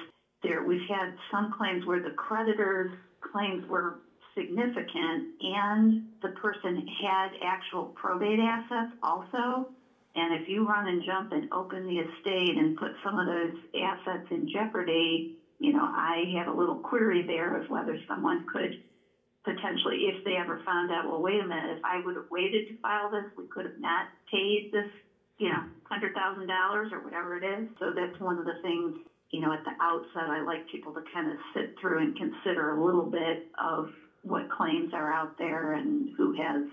there 0.43 0.63
we've 0.63 0.88
had 0.89 1.13
some 1.31 1.53
claims 1.57 1.85
where 1.85 2.01
the 2.01 2.12
creditors' 2.12 2.91
claims 3.21 3.67
were 3.69 4.00
significant 4.35 5.31
and 5.41 6.03
the 6.21 6.29
person 6.41 6.85
had 7.01 7.29
actual 7.41 7.85
probate 7.95 8.39
assets 8.39 8.91
also. 9.01 9.69
And 10.15 10.41
if 10.41 10.47
you 10.47 10.67
run 10.67 10.88
and 10.88 11.03
jump 11.05 11.31
and 11.31 11.51
open 11.51 11.88
the 11.88 12.00
estate 12.00 12.57
and 12.57 12.77
put 12.77 12.91
some 13.03 13.19
of 13.19 13.27
those 13.27 13.55
assets 13.81 14.27
in 14.31 14.50
jeopardy, 14.50 15.35
you 15.59 15.74
know, 15.74 15.83
I 15.83 16.24
had 16.38 16.47
a 16.47 16.53
little 16.53 16.75
query 16.75 17.24
there 17.25 17.57
of 17.62 17.69
whether 17.69 17.97
someone 18.07 18.45
could 18.51 18.81
potentially, 19.45 20.09
if 20.09 20.25
they 20.25 20.35
ever 20.35 20.59
found 20.65 20.91
out, 20.91 21.05
well, 21.05 21.21
wait 21.21 21.39
a 21.39 21.47
minute, 21.47 21.77
if 21.77 21.85
I 21.85 22.03
would 22.03 22.15
have 22.15 22.29
waited 22.29 22.67
to 22.67 22.77
file 22.81 23.09
this, 23.11 23.29
we 23.37 23.45
could 23.47 23.65
have 23.65 23.79
not 23.79 24.07
paid 24.31 24.71
this, 24.73 24.89
you 25.37 25.49
know, 25.49 25.63
hundred 25.83 26.13
thousand 26.13 26.47
dollars 26.47 26.91
or 26.91 26.99
whatever 26.99 27.37
it 27.37 27.45
is. 27.45 27.69
So 27.79 27.93
that's 27.93 28.19
one 28.19 28.39
of 28.39 28.45
the 28.45 28.57
things, 28.61 28.97
you 29.29 29.41
know, 29.41 29.53
at 29.53 29.63
the 29.63 29.77
outset, 29.79 30.29
I 30.29 30.41
like 30.41 30.67
people 30.69 30.93
to 30.93 31.01
kind 31.13 31.31
of 31.31 31.37
sit 31.53 31.75
through 31.79 31.99
and 31.99 32.17
consider 32.17 32.75
a 32.75 32.83
little 32.83 33.05
bit 33.05 33.47
of 33.61 33.89
what 34.23 34.49
claims 34.49 34.91
are 34.93 35.13
out 35.13 35.37
there 35.37 35.73
and 35.73 36.09
who 36.17 36.33
has 36.41 36.65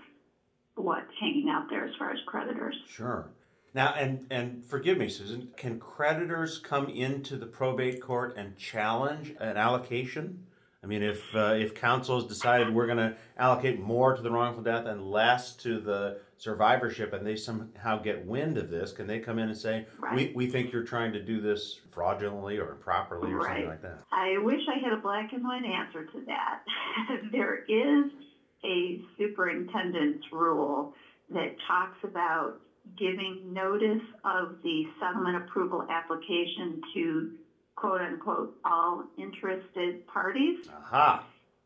what's 0.75 1.13
hanging 1.21 1.49
out 1.49 1.69
there 1.69 1.85
as 1.85 1.93
far 1.99 2.11
as 2.11 2.17
creditors. 2.25 2.75
Sure. 2.89 3.29
Now, 3.75 3.93
and 3.93 4.27
and 4.29 4.65
forgive 4.65 4.97
me, 4.97 5.09
Susan. 5.09 5.49
Can 5.57 5.79
creditors 5.79 6.59
come 6.59 6.89
into 6.89 7.37
the 7.37 7.45
probate 7.45 8.01
court 8.01 8.35
and 8.37 8.57
challenge 8.57 9.35
an 9.39 9.57
allocation? 9.57 10.45
I 10.83 10.85
mean, 10.85 11.01
if 11.01 11.33
uh, 11.33 11.55
if 11.57 11.73
counsel 11.73 12.19
has 12.19 12.27
decided 12.27 12.73
we're 12.73 12.87
going 12.87 12.97
to 12.97 13.15
allocate 13.37 13.79
more 13.79 14.15
to 14.15 14.21
the 14.21 14.29
wrongful 14.29 14.63
death 14.63 14.85
and 14.85 15.09
less 15.09 15.55
to 15.57 15.79
the 15.79 16.19
survivorship, 16.37 17.13
and 17.13 17.25
they 17.25 17.37
somehow 17.37 18.01
get 18.01 18.25
wind 18.25 18.57
of 18.57 18.69
this, 18.69 18.91
can 18.91 19.07
they 19.07 19.19
come 19.19 19.39
in 19.39 19.47
and 19.47 19.57
say, 19.57 19.87
"We 20.01 20.07
Right. 20.07 20.35
we 20.35 20.47
think 20.47 20.73
you're 20.73 20.83
trying 20.83 21.13
to 21.13 21.23
do 21.23 21.39
this 21.39 21.79
fraudulently 21.91 22.59
or 22.59 22.71
improperly 22.71 23.31
or 23.31 23.45
something 23.45 23.67
like 23.67 23.81
that"? 23.81 23.99
I 24.11 24.37
wish 24.39 24.61
I 24.67 24.79
had 24.79 24.91
a 24.91 25.01
black 25.01 25.31
and 25.31 25.43
white 25.43 25.63
answer 25.63 26.05
to 26.05 26.21
that. 26.25 26.63
there 27.31 27.63
is 27.69 28.11
a 28.65 29.01
superintendent's 29.17 30.25
rule 30.33 30.93
that 31.29 31.55
talks 31.65 31.97
about 32.03 32.59
giving 32.97 33.53
notice 33.53 34.01
of 34.25 34.61
the 34.63 34.83
settlement 34.99 35.37
approval 35.37 35.87
application 35.89 36.81
to 36.93 37.31
quote 37.75 38.01
unquote 38.01 38.55
all 38.65 39.03
interested 39.17 40.05
parties. 40.07 40.67
Aha. 40.69 41.25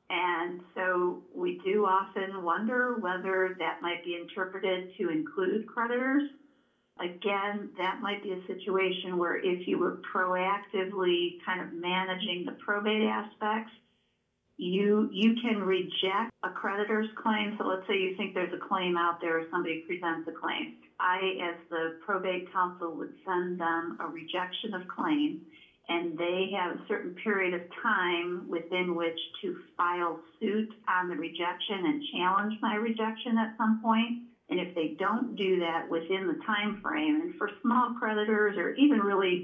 And 0.10 0.62
so 0.74 1.22
we 1.36 1.60
do 1.66 1.86
often 1.86 2.44
wonder 2.44 2.96
whether 3.00 3.56
that 3.60 3.82
might 3.82 4.06
be 4.06 4.16
interpreted 4.16 4.96
to 4.98 5.10
include 5.10 5.68
creditors. 5.68 6.24
Again, 7.00 7.70
that 7.78 8.00
might 8.02 8.24
be 8.24 8.32
a 8.32 8.48
situation 8.48 9.18
where 9.18 9.38
if 9.38 9.68
you 9.68 9.78
were 9.78 10.00
proactively 10.14 11.44
kind 11.46 11.62
of 11.62 11.74
managing 11.74 12.46
the 12.46 12.54
probate 12.54 13.04
aspects, 13.04 13.72
you 14.58 15.08
you 15.12 15.36
can 15.42 15.62
reject 15.62 16.32
a 16.44 16.50
creditor's 16.50 17.10
claim. 17.22 17.56
So 17.60 17.68
let's 17.68 17.86
say 17.88 17.94
you 17.96 18.16
think 18.18 18.34
there's 18.34 18.54
a 18.54 18.68
claim 18.68 18.98
out 18.98 19.22
there, 19.22 19.46
somebody 19.52 19.84
presents 19.86 20.28
a 20.28 20.32
claim. 20.32 20.78
I, 21.00 21.20
as 21.44 21.56
the 21.70 22.00
probate 22.04 22.52
counsel, 22.52 22.96
would 22.96 23.14
send 23.24 23.60
them 23.60 23.98
a 24.00 24.08
rejection 24.08 24.74
of 24.74 24.88
claim, 24.88 25.42
and 25.90 26.18
they 26.18 26.50
have 26.56 26.72
a 26.72 26.80
certain 26.88 27.12
period 27.24 27.54
of 27.54 27.62
time 27.82 28.44
within 28.48 28.96
which 28.96 29.18
to 29.42 29.56
file 29.78 30.18
suit 30.40 30.70
on 30.88 31.08
the 31.08 31.16
rejection 31.16 31.86
and 31.86 32.02
challenge 32.14 32.54
my 32.62 32.76
rejection 32.76 33.38
at 33.38 33.50
some 33.58 33.76
point. 33.82 34.16
And 34.50 34.60
if 34.60 34.74
they 34.76 34.96
don't 34.98 35.36
do 35.36 35.60
that 35.60 35.88
within 35.88 36.28
the 36.28 36.36
time 36.46 36.80
frame, 36.82 37.22
and 37.22 37.32
for 37.38 37.50
small 37.62 37.90
creditors 37.92 38.56
or 38.58 38.70
even 38.72 39.00
really 39.00 39.44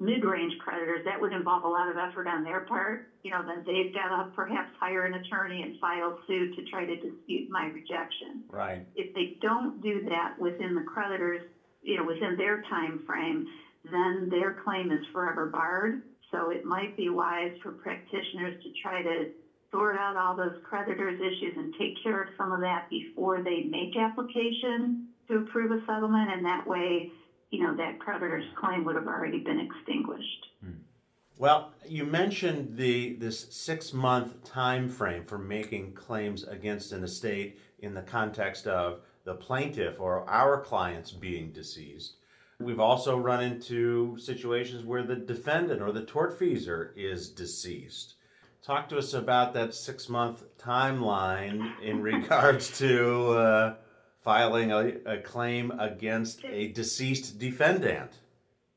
mid-range 0.00 0.52
creditors, 0.58 1.00
that 1.04 1.20
would 1.20 1.32
involve 1.32 1.62
a 1.64 1.68
lot 1.68 1.88
of 1.88 1.96
effort 1.96 2.26
on 2.26 2.42
their 2.42 2.60
part. 2.60 3.02
You 3.22 3.30
know, 3.30 3.42
then 3.46 3.62
they've 3.64 3.92
got 3.92 4.08
to 4.08 4.24
perhaps 4.34 4.68
hire 4.80 5.04
an 5.04 5.14
attorney 5.14 5.62
and 5.62 5.72
file 5.80 6.16
suit 6.26 6.52
to 6.54 6.62
try 6.62 6.84
to 6.84 6.96
dispute 6.96 7.46
my 7.48 7.66
rejection. 7.66 8.42
Right. 8.48 8.84
If 8.96 9.12
they 9.14 9.36
don't 9.40 9.80
do 9.80 10.00
that 10.08 10.36
within 10.36 10.74
the 10.74 10.82
creditors, 10.82 11.42
you 11.82 11.96
know, 11.96 12.04
within 12.04 12.36
their 12.36 12.58
time 12.68 12.98
frame, 13.06 13.44
then 13.90 14.28
their 14.30 14.56
claim 14.64 14.90
is 14.90 15.04
forever 15.12 15.46
barred. 15.46 16.02
So 16.30 16.50
it 16.50 16.64
might 16.64 16.96
be 16.96 17.08
wise 17.08 17.52
for 17.62 17.72
practitioners 17.72 18.62
to 18.62 18.70
try 18.82 19.02
to 19.02 19.30
sort 19.70 19.96
out 19.96 20.16
all 20.16 20.36
those 20.36 20.58
creditors' 20.64 21.20
issues 21.20 21.54
and 21.56 21.74
take 21.78 22.02
care 22.02 22.22
of 22.22 22.28
some 22.36 22.52
of 22.52 22.60
that 22.60 22.88
before 22.90 23.42
they 23.42 23.64
make 23.64 23.96
application 23.96 25.08
to 25.28 25.38
approve 25.38 25.72
a 25.72 25.80
settlement, 25.86 26.30
and 26.30 26.44
that 26.44 26.66
way, 26.66 27.10
you 27.50 27.62
know, 27.62 27.76
that 27.76 27.98
creditor's 27.98 28.44
claim 28.58 28.84
would 28.84 28.96
have 28.96 29.06
already 29.06 29.38
been 29.38 29.60
extinguished. 29.60 30.46
Hmm. 30.62 30.72
Well, 31.38 31.72
you 31.88 32.04
mentioned 32.04 32.76
the 32.76 33.14
this 33.14 33.46
six 33.50 33.92
month 33.92 34.44
time 34.44 34.88
frame 34.88 35.24
for 35.24 35.38
making 35.38 35.94
claims 35.94 36.44
against 36.44 36.92
an 36.92 37.02
estate 37.02 37.58
in 37.78 37.94
the 37.94 38.02
context 38.02 38.66
of 38.66 39.00
the 39.24 39.34
plaintiff 39.34 40.00
or 40.00 40.28
our 40.28 40.60
clients 40.60 41.10
being 41.10 41.50
deceased. 41.50 42.16
We've 42.62 42.80
also 42.80 43.18
run 43.18 43.42
into 43.42 44.16
situations 44.18 44.84
where 44.84 45.02
the 45.02 45.16
defendant 45.16 45.82
or 45.82 45.92
the 45.92 46.02
tortfeasor 46.02 46.90
is 46.96 47.28
deceased. 47.28 48.14
Talk 48.62 48.88
to 48.90 48.98
us 48.98 49.12
about 49.12 49.54
that 49.54 49.74
six 49.74 50.08
month 50.08 50.44
timeline 50.58 51.80
in 51.82 52.00
regards 52.12 52.78
to 52.78 53.32
uh, 53.32 53.74
filing 54.20 54.70
a, 54.70 54.94
a 55.04 55.18
claim 55.18 55.72
against 55.78 56.44
a 56.44 56.68
deceased 56.68 57.38
defendant. 57.38 58.12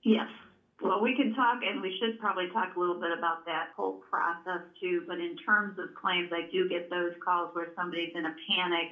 Yes. 0.03 0.27
Well, 0.81 1.01
we 1.01 1.15
can 1.15 1.33
talk, 1.33 1.59
and 1.63 1.81
we 1.81 1.97
should 1.99 2.19
probably 2.19 2.49
talk 2.49 2.75
a 2.75 2.79
little 2.79 2.99
bit 2.99 3.11
about 3.17 3.45
that 3.45 3.69
whole 3.75 4.01
process 4.09 4.61
too. 4.79 5.03
But 5.07 5.19
in 5.19 5.37
terms 5.37 5.79
of 5.79 5.95
claims, 5.95 6.29
I 6.33 6.49
do 6.51 6.67
get 6.67 6.89
those 6.89 7.13
calls 7.23 7.49
where 7.53 7.67
somebody's 7.75 8.11
in 8.15 8.25
a 8.25 8.35
panic 8.49 8.91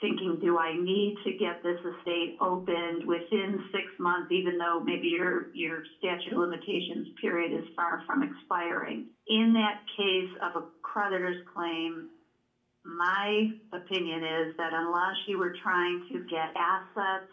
thinking, 0.00 0.38
do 0.40 0.58
I 0.58 0.74
need 0.76 1.16
to 1.24 1.32
get 1.32 1.62
this 1.62 1.78
estate 1.78 2.36
opened 2.40 3.06
within 3.06 3.58
six 3.72 3.84
months, 3.98 4.30
even 4.30 4.58
though 4.58 4.80
maybe 4.80 5.08
your, 5.08 5.48
your 5.54 5.82
statute 5.98 6.32
of 6.32 6.38
limitations 6.38 7.08
period 7.20 7.52
is 7.52 7.66
far 7.74 8.02
from 8.06 8.22
expiring? 8.22 9.06
In 9.28 9.52
that 9.54 9.82
case 9.96 10.30
of 10.42 10.62
a 10.62 10.66
creditor's 10.82 11.42
claim, 11.54 12.08
my 12.84 13.50
opinion 13.72 14.24
is 14.24 14.56
that 14.56 14.72
unless 14.72 15.16
you 15.26 15.38
were 15.38 15.54
trying 15.62 16.06
to 16.12 16.24
get 16.30 16.54
assets 16.56 17.30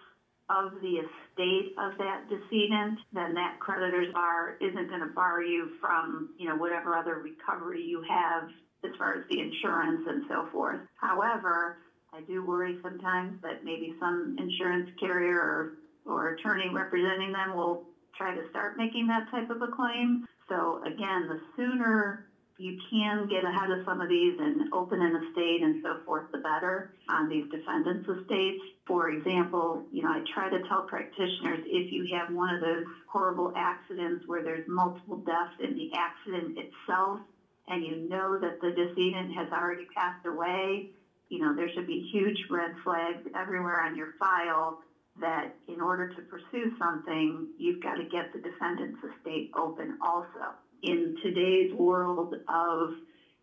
of 0.50 0.74
the 0.82 1.02
estate 1.02 1.74
of 1.80 1.98
that 1.98 2.30
decedent, 2.30 3.00
then 3.14 3.34
that 3.34 3.58
creditor's 3.60 4.14
bar 4.14 4.58
isn't 4.62 4.90
going 4.90 5.02
to 5.02 5.14
bar 5.16 5.42
you 5.42 5.70
from, 5.82 6.30
you 6.38 6.48
know, 6.48 6.56
whatever 6.56 6.96
other 6.96 7.22
recovery 7.24 7.82
you 7.82 8.04
have 8.08 8.50
as 8.84 8.92
far 8.98 9.16
as 9.16 9.24
the 9.30 9.40
insurance 9.40 10.02
and 10.08 10.24
so 10.30 10.48
forth. 10.52 10.80
However, 10.98 11.78
I 12.16 12.22
do 12.22 12.46
worry 12.46 12.78
sometimes 12.82 13.42
that 13.42 13.66
maybe 13.66 13.94
some 14.00 14.38
insurance 14.40 14.90
carrier 15.00 15.36
or, 15.36 15.72
or 16.06 16.30
attorney 16.36 16.70
representing 16.72 17.34
them 17.34 17.58
will 17.58 17.84
try 18.18 18.34
to 18.34 18.50
start 18.52 18.78
making 18.78 19.08
that 19.08 19.30
type 19.32 19.50
of 19.50 19.62
a 19.62 19.68
claim. 19.68 20.26
So 20.48 20.82
again, 20.86 21.28
the 21.28 21.42
sooner 21.58 22.28
you 22.58 22.80
can 22.90 23.28
get 23.28 23.44
ahead 23.44 23.70
of 23.70 23.84
some 23.84 24.00
of 24.00 24.08
these 24.08 24.40
and 24.40 24.72
open 24.72 25.02
an 25.02 25.28
estate 25.28 25.60
and 25.62 25.84
so 25.84 26.06
forth, 26.06 26.32
the 26.32 26.38
better 26.38 26.94
on 27.10 27.28
these 27.28 27.44
defendants' 27.52 28.08
estates. 28.08 28.64
For 28.88 29.10
example, 29.10 29.84
you 29.92 30.04
know, 30.04 30.12
I 30.12 30.24
try 30.34 30.50
to 30.50 30.64
tell 30.70 30.84
practitioners 30.88 31.68
if 31.68 31.92
you 31.92 32.08
have 32.16 32.34
one 32.34 32.56
of 32.56 32.62
those 32.62 32.86
horrible 33.12 33.52
accidents 33.58 34.24
where 34.26 34.42
there's 34.42 34.66
multiple 34.70 35.18
deaths 35.18 35.60
in 35.60 35.76
the 35.76 35.92
accident 35.98 36.58
itself 36.58 37.20
and 37.68 37.84
you 37.84 38.08
know 38.08 38.40
that 38.40 38.62
the 38.62 38.70
decedent 38.72 39.36
has 39.36 39.52
already 39.52 39.86
passed 39.94 40.26
away, 40.26 40.92
you 41.30 41.40
know, 41.40 41.54
there 41.54 41.68
should 41.68 41.86
be 41.86 42.04
huge 42.12 42.38
red 42.50 42.72
flags 42.84 43.22
everywhere 43.34 43.82
on 43.82 43.96
your 43.96 44.08
file 44.20 44.76
that 45.20 45.48
in 45.68 45.80
order 45.80 46.06
to 46.06 46.22
pursue 46.24 46.68
something, 46.78 47.46
you've 47.58 47.80
got 47.80 47.96
to 47.96 48.04
get 48.04 48.26
the 48.34 48.40
defendant's 48.40 48.98
estate 49.04 49.46
open 49.56 49.94
also. 50.02 50.54
In 50.84 51.14
today's 51.22 51.72
world 51.72 52.34
of, 52.48 52.90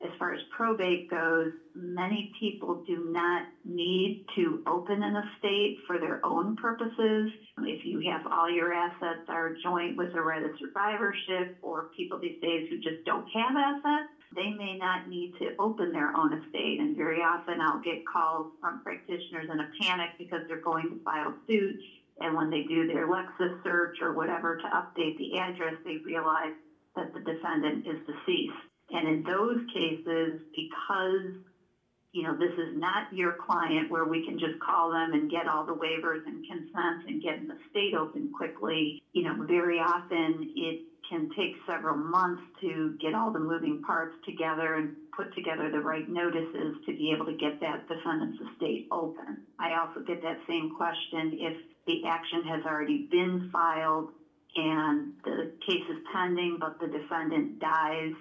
as 0.03 0.11
far 0.19 0.33
as 0.33 0.39
probate 0.51 1.09
goes, 1.09 1.49
many 1.75 2.29
people 2.39 2.77
do 2.87 2.99
not 2.99 3.45
need 3.65 4.17
to 4.35 4.59
open 4.67 5.03
an 5.03 5.15
estate 5.17 5.73
for 5.87 5.99
their 5.99 6.19
own 6.23 6.53
purposes. 6.53 7.29
If 7.59 7.79
you 7.85 8.01
have 8.11 8.21
all 8.31 8.51
your 8.51 8.73
assets 8.73 9.21
are 9.29 9.51
joint 9.63 9.97
with 9.97 10.11
a 10.15 10.21
right 10.21 10.43
of 10.43 10.51
survivorship 10.59 11.49
or 11.63 11.85
people 11.97 12.19
these 12.21 12.35
days 12.43 12.63
who 12.69 12.77
just 12.77 12.97
don't 13.07 13.25
have 13.33 13.55
assets, 13.57 14.07
they 14.35 14.51
may 14.51 14.77
not 14.77 15.09
need 15.09 15.35
to 15.39 15.55
open 15.59 15.93
their 15.93 16.17
own 16.17 16.33
estate. 16.33 16.81
And 16.81 16.97
very 16.97 17.21
often 17.21 17.61
I'll 17.61 17.81
get 17.81 18.07
calls 18.07 18.53
from 18.61 18.83
practitioners 18.83 19.49
in 19.53 19.61
a 19.61 19.69
panic 19.81 20.11
because 20.19 20.41
they're 20.49 20.61
going 20.61 20.91
to 20.91 21.01
file 21.05 21.35
suit. 21.47 21.81
And 22.21 22.37
when 22.37 22.51
they 22.51 22.63
do 22.63 22.87
their 22.87 23.09
Lexis 23.09 23.63
search 23.65 23.99
or 24.01 24.13
whatever 24.13 24.57
to 24.57 24.65
update 24.65 25.19
the 25.19 25.39
address, 25.39 25.75
they 25.85 25.97
realize 26.05 26.53
that 26.97 27.13
the 27.15 27.21
defendant 27.21 27.87
is 27.87 27.99
deceased. 28.07 28.53
And 28.91 29.09
in 29.09 29.23
those 29.23 29.61
cases, 29.73 30.41
because 30.55 31.43
you 32.13 32.23
know, 32.23 32.37
this 32.37 32.53
is 32.53 32.77
not 32.77 33.11
your 33.11 33.33
client 33.33 33.91
where 33.91 34.05
we 34.05 34.25
can 34.25 34.39
just 34.39 34.61
call 34.61 34.91
them 34.93 35.15
and 35.15 35.31
get 35.31 35.49
all 35.49 35.65
the 35.65 35.73
waivers 35.73 36.21
and 36.27 36.47
consents 36.47 37.07
and 37.09 37.23
get 37.23 37.41
the 37.49 37.55
estate 37.55 37.95
open 37.95 38.31
quickly. 38.37 39.03
You 39.13 39.25
know, 39.25 39.47
very 39.47 39.79
often 39.79 40.53
it 40.55 40.83
can 41.13 41.29
take 41.37 41.53
several 41.67 41.95
months 41.95 42.41
to 42.59 42.91
get 42.99 43.13
all 43.15 43.31
the 43.31 43.39
moving 43.39 43.77
parts 43.77 44.13
together 44.25 44.77
and 44.77 44.89
put 45.15 45.31
together 45.35 45.69
the 45.69 45.81
right 45.81 46.09
notices 46.09 46.73
to 46.87 46.95
be 46.95 47.13
able 47.13 47.27
to 47.27 47.35
get 47.35 47.53
that 47.61 47.87
defendant's 47.87 48.39
estate 48.41 48.83
open. 48.91 49.39
I 49.59 49.75
also 49.75 50.01
get 50.07 50.23
that 50.23 50.39
same 50.49 50.69
question 50.69 51.35
if 51.37 51.53
the 51.87 52.03
action 52.07 52.43
has 52.45 52.63
already 52.65 53.03
been 53.11 53.43
filed 53.53 54.09
and 54.57 55.07
the 55.23 55.47
case 55.67 55.83
is 55.91 55.97
pending, 56.11 56.57
but 56.59 56.73
the 56.81 56.89
defendant 56.89 57.59
dies. 57.59 58.13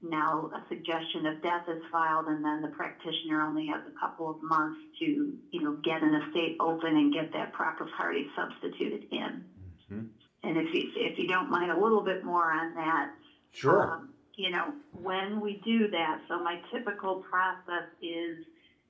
Now 0.00 0.46
a 0.52 0.60
suggestion 0.68 1.26
of 1.26 1.40
death 1.40 1.62
is 1.66 1.78
filed, 1.90 2.28
and 2.28 2.44
then 2.44 2.60
the 2.60 2.68
practitioner 2.68 3.42
only 3.42 3.66
has 3.66 3.80
a 3.84 3.90
couple 3.98 4.30
of 4.30 4.36
months 4.40 4.76
to, 5.00 5.04
you 5.50 5.60
know, 5.60 5.72
get 5.82 6.02
an 6.02 6.14
estate 6.14 6.54
open 6.60 6.94
and 6.96 7.10
get 7.10 7.26
that 7.32 7.50
proper 7.50 7.84
party 7.96 8.24
substituted 8.36 9.04
in. 9.10 9.42
Mhm. 9.90 10.04
And 10.42 10.56
if 10.56 10.72
you 10.72 10.90
if 10.96 11.18
you 11.18 11.26
don't 11.26 11.50
mind 11.50 11.70
a 11.70 11.80
little 11.80 12.02
bit 12.02 12.24
more 12.24 12.50
on 12.52 12.74
that, 12.74 13.10
Sure. 13.52 13.92
um, 13.92 14.10
you 14.36 14.50
know, 14.50 14.72
when 14.92 15.40
we 15.40 15.60
do 15.64 15.88
that, 15.90 16.20
so 16.28 16.42
my 16.42 16.60
typical 16.72 17.24
process 17.28 17.88
is 18.00 18.44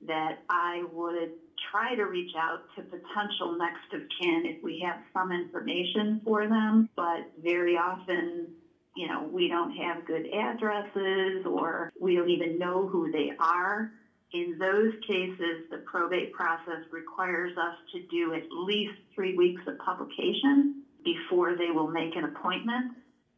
that 0.06 0.40
I 0.50 0.84
would 0.92 1.32
try 1.70 1.94
to 1.94 2.04
reach 2.04 2.32
out 2.36 2.60
to 2.76 2.82
potential 2.82 3.56
next 3.58 3.92
of 3.92 4.02
kin 4.20 4.44
if 4.46 4.62
we 4.62 4.80
have 4.86 5.00
some 5.12 5.32
information 5.32 6.20
for 6.24 6.46
them, 6.46 6.88
but 6.96 7.30
very 7.42 7.76
often, 7.76 8.48
you 8.94 9.08
know, 9.08 9.22
we 9.30 9.48
don't 9.48 9.72
have 9.72 10.06
good 10.06 10.26
addresses 10.32 11.44
or 11.46 11.92
we 12.00 12.14
don't 12.14 12.30
even 12.30 12.58
know 12.58 12.86
who 12.86 13.10
they 13.10 13.32
are. 13.38 13.90
In 14.32 14.58
those 14.58 14.92
cases, 15.06 15.64
the 15.70 15.78
probate 15.78 16.32
process 16.32 16.84
requires 16.92 17.56
us 17.56 17.74
to 17.92 18.02
do 18.08 18.34
at 18.34 18.42
least 18.52 18.94
three 19.14 19.34
weeks 19.36 19.62
of 19.66 19.78
publication 19.78 20.77
before 21.04 21.54
they 21.56 21.70
will 21.70 21.88
make 21.88 22.16
an 22.16 22.24
appointment. 22.24 22.92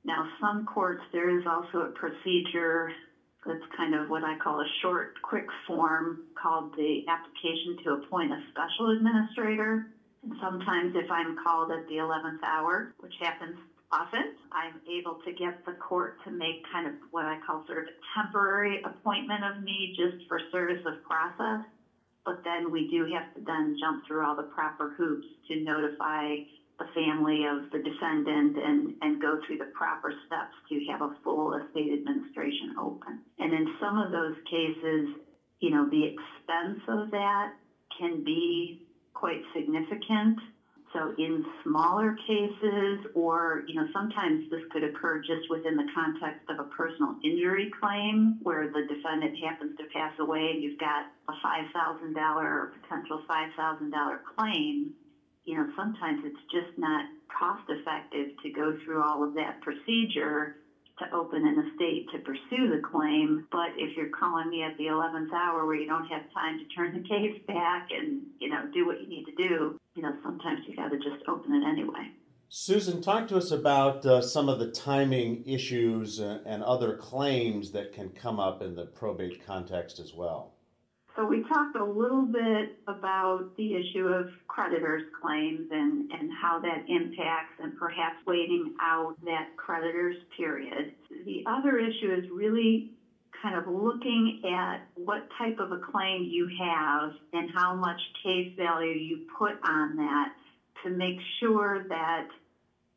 Now, 0.04 0.26
some 0.40 0.64
courts, 0.64 1.02
there 1.12 1.28
is 1.28 1.44
also 1.46 1.86
a 1.86 1.92
procedure 1.92 2.90
that's 3.46 3.64
kind 3.76 3.94
of 3.94 4.08
what 4.08 4.24
I 4.24 4.36
call 4.36 4.60
a 4.60 4.68
short, 4.82 5.20
quick 5.22 5.46
form 5.66 6.24
called 6.40 6.74
the 6.76 7.04
application 7.08 7.76
to 7.84 7.92
appoint 7.92 8.32
a 8.32 8.40
special 8.50 8.90
administrator. 8.96 9.86
And 10.22 10.32
sometimes, 10.40 10.92
if 10.94 11.10
I'm 11.10 11.36
called 11.42 11.70
at 11.70 11.86
the 11.88 11.96
11th 11.96 12.42
hour, 12.44 12.92
which 13.00 13.14
happens 13.20 13.56
often, 13.92 14.36
I'm 14.52 14.80
able 14.88 15.18
to 15.24 15.32
get 15.32 15.64
the 15.64 15.72
court 15.72 16.16
to 16.24 16.30
make 16.30 16.64
kind 16.72 16.86
of 16.86 16.92
what 17.10 17.24
I 17.24 17.36
call 17.46 17.64
sort 17.66 17.78
of 17.78 17.84
a 17.88 17.96
temporary 18.14 18.82
appointment 18.84 19.44
of 19.44 19.62
me 19.62 19.96
just 19.96 20.28
for 20.28 20.40
service 20.52 20.84
of 20.86 21.02
process. 21.02 21.64
But 22.24 22.44
then 22.44 22.70
we 22.70 22.88
do 22.90 23.08
have 23.14 23.32
to 23.34 23.40
then 23.40 23.76
jump 23.80 24.06
through 24.06 24.24
all 24.24 24.36
the 24.36 24.48
proper 24.54 24.92
hoops 24.96 25.26
to 25.48 25.56
notify 25.64 26.36
the 26.80 26.86
family 26.94 27.44
of 27.44 27.70
the 27.70 27.78
defendant 27.78 28.56
and, 28.56 28.94
and 29.02 29.20
go 29.20 29.38
through 29.46 29.58
the 29.58 29.70
proper 29.74 30.12
steps 30.26 30.56
to 30.68 30.80
have 30.90 31.02
a 31.02 31.10
full 31.22 31.54
estate 31.54 31.92
administration 31.92 32.74
open. 32.80 33.20
And 33.38 33.52
in 33.52 33.66
some 33.78 33.98
of 33.98 34.10
those 34.10 34.34
cases, 34.50 35.06
you 35.60 35.70
know, 35.70 35.86
the 35.90 36.02
expense 36.02 36.80
of 36.88 37.10
that 37.12 37.52
can 37.96 38.24
be 38.24 38.80
quite 39.12 39.42
significant. 39.54 40.38
So 40.94 41.12
in 41.18 41.44
smaller 41.62 42.16
cases, 42.26 42.98
or, 43.14 43.62
you 43.66 43.74
know, 43.74 43.86
sometimes 43.92 44.40
this 44.50 44.60
could 44.72 44.82
occur 44.82 45.18
just 45.18 45.48
within 45.48 45.76
the 45.76 45.86
context 45.94 46.42
of 46.48 46.58
a 46.58 46.64
personal 46.64 47.14
injury 47.22 47.70
claim 47.78 48.38
where 48.42 48.66
the 48.66 48.82
defendant 48.88 49.36
happens 49.44 49.76
to 49.78 49.84
pass 49.92 50.12
away 50.18 50.50
and 50.50 50.62
you've 50.62 50.78
got 50.78 51.04
a 51.28 51.32
$5,000 51.46 52.16
or 52.42 52.72
potential 52.82 53.20
$5,000 53.28 54.18
claim, 54.36 54.90
you 55.50 55.56
know, 55.56 55.66
sometimes 55.76 56.22
it's 56.24 56.38
just 56.52 56.78
not 56.78 57.06
cost 57.26 57.66
effective 57.68 58.38
to 58.40 58.50
go 58.50 58.78
through 58.84 59.02
all 59.02 59.24
of 59.24 59.34
that 59.34 59.60
procedure 59.62 60.62
to 61.00 61.12
open 61.12 61.44
an 61.44 61.66
estate 61.66 62.06
to 62.12 62.18
pursue 62.20 62.70
the 62.70 62.80
claim. 62.80 63.48
But 63.50 63.74
if 63.76 63.96
you're 63.96 64.10
calling 64.10 64.48
me 64.48 64.62
at 64.62 64.78
the 64.78 64.84
11th 64.84 65.32
hour 65.32 65.66
where 65.66 65.74
you 65.74 65.88
don't 65.88 66.06
have 66.06 66.22
time 66.32 66.60
to 66.60 66.64
turn 66.66 67.02
the 67.02 67.08
case 67.08 67.42
back 67.48 67.88
and, 67.90 68.22
you 68.38 68.48
know, 68.48 68.62
do 68.72 68.86
what 68.86 69.00
you 69.00 69.08
need 69.08 69.24
to 69.24 69.34
do, 69.34 69.80
you 69.96 70.02
know, 70.02 70.14
sometimes 70.22 70.60
you 70.68 70.76
got 70.76 70.90
to 70.90 70.98
just 70.98 71.26
open 71.26 71.52
it 71.52 71.66
anyway. 71.66 72.12
Susan, 72.48 73.02
talk 73.02 73.26
to 73.28 73.36
us 73.36 73.50
about 73.50 74.06
uh, 74.06 74.22
some 74.22 74.48
of 74.48 74.60
the 74.60 74.70
timing 74.70 75.42
issues 75.46 76.20
and, 76.20 76.46
and 76.46 76.62
other 76.62 76.96
claims 76.96 77.72
that 77.72 77.92
can 77.92 78.10
come 78.10 78.38
up 78.38 78.62
in 78.62 78.76
the 78.76 78.86
probate 78.86 79.44
context 79.44 79.98
as 79.98 80.14
well. 80.14 80.54
So 81.20 81.26
we 81.26 81.44
talked 81.52 81.76
a 81.76 81.84
little 81.84 82.24
bit 82.24 82.78
about 82.88 83.50
the 83.58 83.74
issue 83.74 84.06
of 84.06 84.30
creditors' 84.48 85.02
claims 85.20 85.68
and, 85.70 86.10
and 86.12 86.30
how 86.40 86.60
that 86.60 86.84
impacts 86.88 87.60
and 87.62 87.78
perhaps 87.78 88.16
waiting 88.26 88.74
out 88.80 89.16
that 89.26 89.54
creditors 89.58 90.16
period. 90.34 90.94
The 91.26 91.44
other 91.46 91.78
issue 91.78 92.10
is 92.10 92.24
really 92.32 92.92
kind 93.42 93.54
of 93.54 93.66
looking 93.68 94.40
at 94.46 94.88
what 94.94 95.28
type 95.36 95.58
of 95.58 95.72
a 95.72 95.80
claim 95.92 96.24
you 96.26 96.48
have 96.58 97.10
and 97.34 97.50
how 97.54 97.74
much 97.74 98.00
case 98.24 98.54
value 98.56 98.88
you 98.88 99.26
put 99.38 99.56
on 99.62 99.96
that 99.96 100.32
to 100.84 100.90
make 100.90 101.18
sure 101.38 101.84
that 101.90 102.28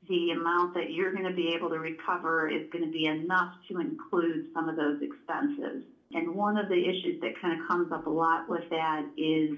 the 0.08 0.32
amount 0.32 0.76
that 0.76 0.92
you're 0.92 1.12
going 1.12 1.26
to 1.26 1.36
be 1.36 1.54
able 1.54 1.68
to 1.68 1.80
recover 1.80 2.48
is 2.48 2.70
going 2.72 2.86
to 2.86 2.92
be 2.92 3.06
enough 3.06 3.52
to 3.70 3.82
include 3.82 4.46
some 4.54 4.70
of 4.70 4.78
those 4.78 5.02
expenses. 5.02 5.84
And 6.14 6.36
one 6.36 6.58
of 6.58 6.68
the 6.68 6.76
issues 6.76 7.20
that 7.22 7.32
kind 7.42 7.54
of 7.54 7.68
comes 7.68 7.92
up 7.92 8.06
a 8.06 8.10
lot 8.10 8.48
with 8.48 8.64
that 8.70 9.04
is 9.18 9.52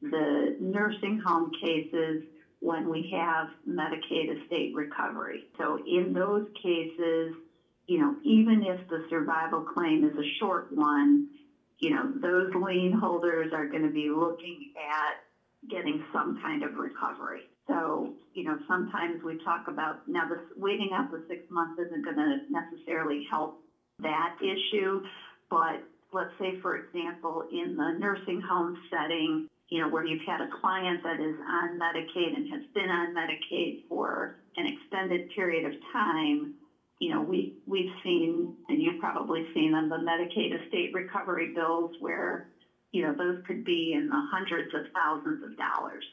the 0.00 0.54
nursing 0.58 1.20
home 1.24 1.50
cases 1.60 2.20
when 2.60 2.88
we 2.88 3.08
have 3.12 3.46
Medicaid 3.68 4.30
estate 4.40 4.72
recovery. 4.74 5.44
So 5.58 5.78
in 5.84 6.12
those 6.12 6.42
cases, 6.60 7.32
you 7.86 7.98
know, 7.98 8.14
even 8.22 8.62
if 8.62 8.78
the 8.88 8.98
survival 9.10 9.60
claim 9.60 10.04
is 10.04 10.12
a 10.16 10.26
short 10.38 10.66
one, 10.70 11.20
you 11.80 11.90
know, 11.90 12.08
those 12.22 12.48
lien 12.54 12.92
holders 12.92 13.48
are 13.52 13.66
going 13.66 13.82
to 13.82 13.90
be 13.90 14.08
looking 14.08 14.66
at 14.76 15.16
getting 15.68 16.00
some 16.12 16.34
kind 16.40 16.62
of 16.62 16.74
recovery. 16.76 17.48
So, 17.66 18.06
you 18.34 18.44
know, 18.44 18.56
sometimes 18.68 19.18
we 19.24 19.36
talk 19.44 19.62
about 19.68 19.96
now 20.06 20.24
this 20.24 20.38
waiting 20.56 20.90
out 20.92 21.10
the 21.10 21.18
six 21.28 21.42
months 21.50 21.74
isn't 21.78 22.04
going 22.04 22.16
to 22.16 22.36
necessarily 22.48 23.20
help 23.28 23.52
that 24.00 24.30
issue, 24.40 25.00
but 25.50 25.80
let's 26.12 26.32
say, 26.38 26.60
for 26.60 26.76
example, 26.76 27.44
in 27.50 27.76
the 27.76 27.96
nursing 27.98 28.40
home 28.40 28.76
setting, 28.90 29.48
you 29.68 29.80
know, 29.80 29.88
where 29.88 30.04
you've 30.04 30.26
had 30.26 30.40
a 30.40 30.48
client 30.60 31.02
that 31.02 31.20
is 31.20 31.36
on 31.48 31.78
Medicaid 31.78 32.36
and 32.36 32.48
has 32.52 32.62
been 32.74 32.90
on 32.90 33.14
Medicaid 33.14 33.88
for 33.88 34.36
an 34.56 34.66
extended 34.66 35.30
period 35.34 35.64
of 35.64 35.72
time, 35.92 36.54
you 36.98 37.12
know, 37.12 37.22
we, 37.22 37.56
we've 37.66 37.90
seen, 38.04 38.54
and 38.68 38.82
you've 38.82 39.00
probably 39.00 39.46
seen 39.54 39.72
them, 39.72 39.88
the 39.88 39.96
Medicaid 39.96 40.62
estate 40.62 40.92
recovery 40.92 41.52
bills 41.54 41.92
where, 42.00 42.48
you 42.92 43.02
know, 43.02 43.14
those 43.14 43.42
could 43.46 43.64
be 43.64 43.94
in 43.96 44.08
the 44.08 44.22
hundreds 44.30 44.72
of 44.74 44.82
thousands 44.92 45.42
of 45.42 45.56
dollars. 45.56 46.04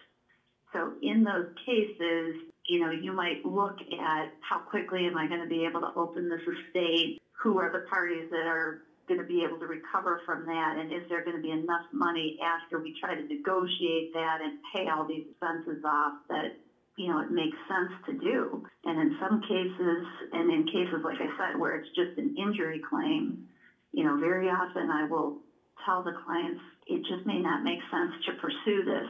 So 0.73 0.93
in 1.01 1.23
those 1.23 1.47
cases, 1.65 2.35
you 2.67 2.79
know, 2.79 2.91
you 2.91 3.11
might 3.11 3.45
look 3.45 3.75
at 3.99 4.31
how 4.41 4.59
quickly 4.59 5.05
am 5.05 5.17
I 5.17 5.27
going 5.27 5.41
to 5.41 5.49
be 5.49 5.65
able 5.65 5.81
to 5.81 5.91
open 5.95 6.29
this 6.29 6.41
estate? 6.41 7.21
Who 7.43 7.57
are 7.59 7.71
the 7.71 7.87
parties 7.89 8.29
that 8.31 8.47
are 8.47 8.83
going 9.09 9.19
to 9.19 9.25
be 9.25 9.43
able 9.43 9.57
to 9.59 9.65
recover 9.65 10.21
from 10.25 10.45
that? 10.45 10.77
And 10.77 10.93
is 10.93 11.03
there 11.09 11.25
going 11.25 11.35
to 11.35 11.41
be 11.41 11.51
enough 11.51 11.89
money 11.91 12.37
after 12.39 12.79
we 12.79 12.95
try 13.01 13.15
to 13.15 13.25
negotiate 13.25 14.13
that 14.13 14.39
and 14.39 14.61
pay 14.71 14.87
all 14.87 15.03
these 15.03 15.25
expenses 15.27 15.83
off 15.83 16.21
that, 16.29 16.55
you 16.95 17.09
know, 17.09 17.19
it 17.19 17.31
makes 17.31 17.57
sense 17.67 17.91
to 18.05 18.13
do? 18.13 18.63
And 18.85 19.01
in 19.01 19.17
some 19.19 19.41
cases, 19.41 20.05
and 20.31 20.53
in 20.53 20.63
cases, 20.69 21.01
like 21.03 21.17
I 21.19 21.27
said, 21.35 21.59
where 21.59 21.75
it's 21.75 21.89
just 21.97 22.15
an 22.21 22.37
injury 22.37 22.79
claim, 22.87 23.49
you 23.91 24.05
know, 24.05 24.15
very 24.21 24.47
often 24.47 24.93
I 24.93 25.09
will 25.09 25.41
tell 25.83 26.03
the 26.03 26.13
clients 26.23 26.61
it 26.85 27.01
just 27.09 27.25
may 27.25 27.41
not 27.41 27.63
make 27.63 27.79
sense 27.89 28.13
to 28.29 28.37
pursue 28.39 28.85
this 28.85 29.09